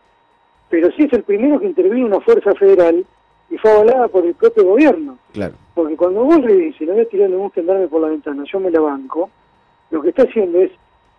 pero 0.70 0.90
sí 0.92 1.04
es 1.04 1.12
el 1.12 1.24
primero 1.24 1.60
que 1.60 1.66
intervino 1.66 2.06
una 2.06 2.22
fuerza 2.22 2.54
federal 2.56 3.06
y 3.50 3.58
fue 3.58 3.72
avalada 3.72 4.08
por 4.08 4.26
el 4.26 4.34
propio 4.36 4.64
gobierno. 4.64 5.18
Claro. 5.34 5.56
Porque 5.74 5.98
cuando 5.98 6.24
vos 6.24 6.40
le 6.40 6.54
dices, 6.56 6.88
no 6.88 6.94
voy 6.94 7.04
a 7.04 7.10
tirar 7.10 7.30
ningún 7.30 7.52
gendarme 7.52 7.88
por 7.88 8.02
la 8.02 8.08
ventana, 8.08 8.46
yo 8.50 8.60
me 8.62 8.72
la 8.72 8.80
banco, 8.80 9.30
lo 9.92 10.02
que 10.02 10.10
está 10.10 10.24
haciendo 10.24 10.60
es 10.62 10.72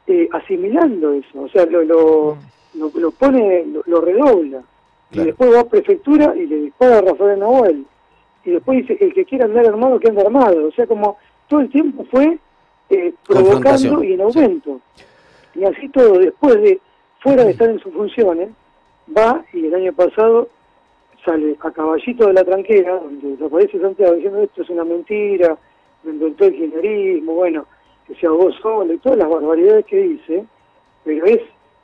eh, 0.06 0.26
asimilando 0.32 1.12
eso, 1.12 1.42
o 1.42 1.48
sea, 1.48 1.66
lo, 1.66 1.82
lo, 1.82 2.38
lo, 2.74 3.10
pone, 3.10 3.66
lo, 3.86 4.00
redobla. 4.00 4.62
Y 5.12 5.18
después 5.20 5.54
va 5.54 5.60
a 5.60 5.68
prefectura 5.68 6.34
y 6.34 6.46
le 6.46 6.56
dispara 6.56 6.98
a 6.98 7.02
Rafael 7.02 7.38
Nahuel. 7.38 7.86
Y 8.44 8.50
después 8.50 8.78
dice, 8.78 8.98
el 9.02 9.14
que 9.14 9.24
quiera 9.24 9.44
andar 9.44 9.66
armado, 9.66 10.00
que 10.00 10.08
ande 10.08 10.22
armado. 10.22 10.66
O 10.66 10.72
sea, 10.72 10.86
como 10.86 11.18
todo 11.46 11.60
el 11.60 11.70
tiempo 11.70 12.04
fue 12.10 12.38
eh, 12.90 13.14
provocando 13.26 14.02
y 14.04 14.12
en 14.14 14.20
aumento. 14.20 14.80
Y 15.54 15.64
así 15.64 15.88
todo, 15.88 16.18
después 16.18 16.60
de, 16.60 16.80
fuera 17.20 17.44
de 17.44 17.52
estar 17.52 17.68
en 17.70 17.78
sus 17.80 17.92
funciones, 17.92 18.50
va 19.16 19.44
y 19.52 19.66
el 19.66 19.74
año 19.74 19.92
pasado 19.92 20.48
sale 21.24 21.56
a 21.60 21.70
caballito 21.70 22.26
de 22.26 22.34
la 22.34 22.44
tranquera, 22.44 23.00
donde 23.00 23.28
desaparece 23.28 23.80
Santiago 23.80 24.14
diciendo 24.14 24.42
esto 24.42 24.62
es 24.62 24.70
una 24.70 24.84
mentira, 24.84 25.56
me 26.02 26.12
inventó 26.12 26.44
el 26.44 26.54
kirchnerismo, 26.54 27.34
bueno, 27.34 27.66
que 28.06 28.14
se 28.16 28.26
ahogó 28.26 28.52
solo 28.52 28.92
y 28.92 28.98
todas 28.98 29.18
las 29.18 29.28
barbaridades 29.28 29.86
que 29.86 29.96
dice, 29.96 30.44
pero 31.04 31.24
es 31.24 31.40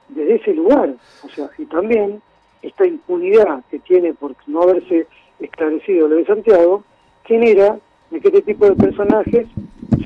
desde 0.08 0.34
ese 0.34 0.54
lugar, 0.54 0.94
o 1.24 1.28
sea, 1.28 1.48
y 1.56 1.64
también 1.66 2.20
esta 2.62 2.86
impunidad 2.86 3.64
que 3.70 3.78
tiene 3.78 4.12
por 4.12 4.34
no 4.46 4.62
haberse 4.62 5.06
esclarecido 5.38 6.08
lo 6.08 6.16
de 6.16 6.26
Santiago, 6.26 6.84
genera 7.24 7.78
de 8.10 8.20
que 8.20 8.28
este 8.28 8.42
tipo 8.42 8.66
de 8.66 8.74
personajes 8.74 9.46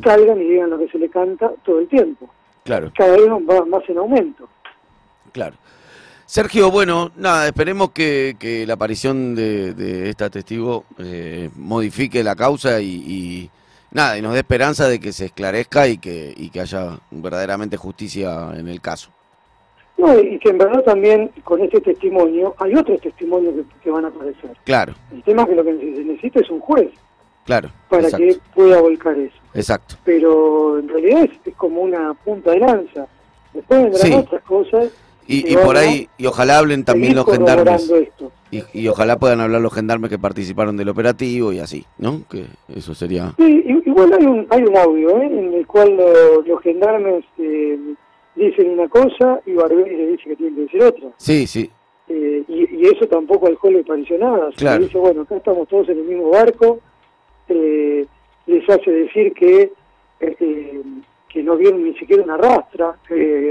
salgan 0.04 0.40
y 0.40 0.44
digan 0.44 0.70
lo 0.70 0.78
que 0.78 0.88
se 0.88 0.98
le 0.98 1.08
canta 1.08 1.50
todo 1.64 1.80
el 1.80 1.88
tiempo. 1.88 2.28
Claro. 2.64 2.92
Cada 2.96 3.12
vez 3.12 3.28
va 3.28 3.64
más 3.64 3.82
en 3.88 3.98
aumento. 3.98 4.48
Claro. 5.32 5.56
Sergio, 6.26 6.70
bueno, 6.70 7.10
nada, 7.16 7.46
esperemos 7.46 7.90
que, 7.90 8.64
la 8.66 8.74
aparición 8.74 9.34
de, 9.34 10.08
esta 10.08 10.30
testigo 10.30 10.84
eh, 10.98 11.50
modifique 11.56 12.24
la 12.24 12.34
causa 12.34 12.80
y, 12.80 13.50
nada, 13.90 14.16
y 14.16 14.22
nos 14.22 14.32
dé 14.32 14.38
esperanza 14.38 14.88
de 14.88 14.98
que 14.98 15.12
se 15.12 15.26
esclarezca 15.26 15.86
y 15.86 15.98
que, 15.98 16.32
y 16.34 16.48
que 16.48 16.60
haya 16.60 16.98
verdaderamente 17.10 17.76
justicia 17.76 18.52
en 18.56 18.68
el 18.68 18.80
caso. 18.80 19.10
No, 19.96 20.18
y 20.18 20.38
que 20.38 20.48
en 20.48 20.58
verdad 20.58 20.82
también 20.82 21.30
con 21.44 21.60
este 21.62 21.80
testimonio 21.80 22.54
hay 22.58 22.74
otros 22.74 23.00
testimonios 23.00 23.54
que, 23.82 23.90
van 23.90 24.04
a 24.04 24.08
aparecer. 24.08 24.56
Claro. 24.64 24.94
El 25.12 25.22
tema 25.22 25.42
es 25.42 25.48
que 25.48 25.54
lo 25.54 25.64
que 25.64 25.78
se 25.78 26.04
necesita 26.04 26.40
es 26.40 26.50
un 26.50 26.60
juez. 26.60 26.90
Claro. 27.44 27.70
Para 27.88 28.10
que 28.10 28.36
pueda 28.54 28.80
volcar 28.80 29.16
eso. 29.18 29.36
Exacto. 29.54 29.96
Pero 30.04 30.78
en 30.78 30.88
realidad 30.88 31.24
es, 31.24 31.54
como 31.54 31.80
una 31.80 32.14
punta 32.14 32.50
de 32.50 32.58
lanza. 32.58 33.06
Después 33.52 33.82
vendrán 33.82 34.12
otras 34.14 34.42
cosas 34.42 34.90
y, 35.26 35.56
por 35.56 35.76
ahí, 35.76 36.08
y 36.18 36.26
ojalá 36.26 36.58
hablen 36.58 36.84
también 36.84 37.14
los 37.14 37.24
gendarmes. 37.24 37.90
Y, 38.50 38.88
ojalá 38.88 39.18
puedan 39.18 39.40
hablar 39.40 39.60
los 39.60 39.72
gendarmes 39.72 40.10
que 40.10 40.18
participaron 40.18 40.76
del 40.76 40.88
operativo 40.88 41.52
y 41.52 41.58
así, 41.58 41.84
¿no? 41.98 42.22
Que 42.30 42.44
eso 42.68 42.94
sería... 42.94 43.32
Sí, 43.36 43.64
igual 43.86 44.12
hay 44.12 44.26
un, 44.26 44.46
hay 44.50 44.62
un 44.62 44.76
audio, 44.76 45.22
¿eh? 45.22 45.26
En 45.26 45.54
el 45.54 45.66
cual 45.66 45.96
los 46.46 46.60
gendarmes 46.62 47.24
eh, 47.38 47.78
dicen 48.36 48.70
una 48.70 48.88
cosa 48.88 49.40
y 49.46 49.52
Barberi 49.54 49.96
le 49.96 50.06
dice 50.08 50.24
que 50.24 50.36
tiene 50.36 50.54
que 50.54 50.62
decir 50.62 50.82
otra. 50.82 51.08
Sí, 51.16 51.46
sí. 51.46 51.70
Eh, 52.08 52.44
y, 52.46 52.86
eso 52.86 53.06
tampoco 53.06 53.46
al 53.46 53.56
juez 53.56 53.74
le 53.74 53.84
pareció 53.84 54.18
nada. 54.18 54.50
Claro. 54.56 54.84
dice, 54.84 54.98
bueno, 54.98 55.22
acá 55.22 55.36
estamos 55.36 55.66
todos 55.68 55.88
en 55.88 55.98
el 55.98 56.04
mismo 56.04 56.30
barco. 56.30 56.80
Eh, 57.48 58.06
les 58.46 58.68
hace 58.68 58.90
decir 58.90 59.32
que 59.32 59.72
que 61.34 61.42
no 61.42 61.56
vieron 61.56 61.82
ni 61.82 61.92
siquiera 61.98 62.22
una 62.22 62.36
rastra, 62.36 62.96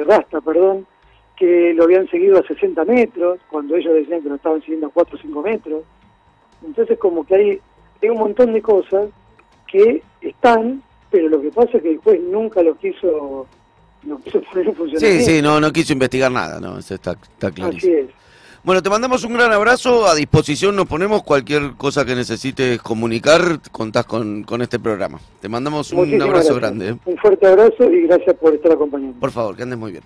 rastra, 0.05 0.39
perdón, 0.39 0.87
que 1.35 1.73
lo 1.73 1.83
habían 1.83 2.07
seguido 2.09 2.39
a 2.39 2.47
60 2.47 2.85
metros, 2.85 3.39
cuando 3.49 3.75
ellos 3.75 3.93
decían 3.93 4.23
que 4.23 4.29
lo 4.29 4.35
estaban 4.35 4.61
siguiendo 4.61 4.87
a 4.87 4.91
4 4.91 5.17
o 5.17 5.21
5 5.21 5.41
metros. 5.41 5.83
Entonces 6.65 6.97
como 6.97 7.25
que 7.25 7.35
hay, 7.35 7.61
hay 8.01 8.09
un 8.09 8.19
montón 8.19 8.53
de 8.53 8.61
cosas 8.61 9.09
que 9.67 10.01
están, 10.21 10.81
pero 11.11 11.27
lo 11.27 11.41
que 11.41 11.51
pasa 11.51 11.77
es 11.77 11.83
que 11.83 11.91
el 11.91 11.97
juez 11.97 12.21
nunca 12.21 12.63
lo 12.63 12.77
quiso, 12.77 13.47
no 14.03 14.17
quiso 14.19 14.41
poner 14.43 14.67
en 14.69 14.75
funcionamiento. 14.75 15.25
Sí, 15.25 15.35
sí, 15.35 15.41
no, 15.41 15.59
no 15.59 15.73
quiso 15.73 15.91
investigar 15.91 16.31
nada, 16.31 16.61
no, 16.61 16.77
eso 16.77 16.95
está, 16.95 17.11
está 17.21 17.51
clarísimo. 17.51 17.93
Así 17.93 18.01
es. 18.01 18.09
Bueno, 18.63 18.81
te 18.81 18.89
mandamos 18.89 19.25
un 19.25 19.33
gran 19.33 19.51
abrazo, 19.51 20.07
a 20.07 20.15
disposición 20.15 20.73
nos 20.77 20.87
ponemos 20.87 21.21
cualquier 21.23 21.73
cosa 21.75 22.05
que 22.05 22.15
necesites 22.15 22.81
comunicar, 22.81 23.59
contás 23.73 24.05
con, 24.05 24.43
con 24.43 24.61
este 24.61 24.79
programa. 24.79 25.19
Te 25.41 25.49
mandamos 25.49 25.91
un 25.91 26.21
abrazo 26.21 26.55
grande. 26.55 26.91
¿eh? 26.91 26.95
Un 27.03 27.17
fuerte 27.17 27.45
abrazo 27.45 27.91
y 27.91 28.03
gracias 28.03 28.33
por 28.37 28.53
estar 28.53 28.71
acompañando. 28.71 29.19
Por 29.19 29.31
favor, 29.31 29.57
que 29.57 29.63
andes 29.63 29.77
muy 29.77 29.91
bien. 29.91 30.03